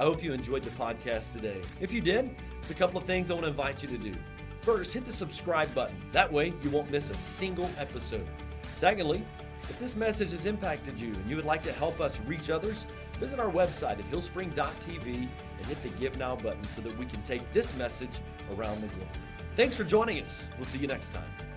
I 0.00 0.04
hope 0.04 0.22
you 0.22 0.32
enjoyed 0.32 0.62
the 0.62 0.70
podcast 0.70 1.34
today. 1.34 1.60
If 1.78 1.92
you 1.92 2.00
did, 2.00 2.34
there's 2.54 2.70
a 2.70 2.74
couple 2.74 2.98
of 2.98 3.04
things 3.04 3.30
I 3.30 3.34
want 3.34 3.44
to 3.44 3.50
invite 3.50 3.82
you 3.82 3.88
to 3.90 3.98
do. 3.98 4.14
First, 4.62 4.94
hit 4.94 5.04
the 5.04 5.12
subscribe 5.12 5.74
button. 5.74 5.94
That 6.12 6.32
way, 6.32 6.54
you 6.62 6.70
won't 6.70 6.90
miss 6.90 7.10
a 7.10 7.18
single 7.18 7.68
episode. 7.76 8.26
Secondly, 8.76 9.22
if 9.68 9.78
this 9.78 9.96
message 9.96 10.30
has 10.30 10.46
impacted 10.46 10.98
you 10.98 11.12
and 11.12 11.28
you 11.28 11.36
would 11.36 11.44
like 11.44 11.62
to 11.64 11.72
help 11.72 12.00
us 12.00 12.18
reach 12.20 12.48
others, 12.48 12.86
visit 13.18 13.38
our 13.38 13.50
website 13.50 13.98
at 13.98 14.10
hillspring.tv 14.10 15.06
and 15.06 15.66
hit 15.66 15.82
the 15.82 15.90
Give 15.90 16.16
Now 16.16 16.34
button 16.34 16.64
so 16.64 16.80
that 16.80 16.96
we 16.98 17.04
can 17.04 17.20
take 17.20 17.52
this 17.52 17.76
message 17.76 18.20
around 18.56 18.80
the 18.80 18.88
globe. 18.88 19.08
Thanks 19.54 19.76
for 19.76 19.84
joining 19.84 20.24
us. 20.24 20.48
We'll 20.56 20.64
see 20.64 20.78
you 20.78 20.86
next 20.86 21.12
time. 21.12 21.49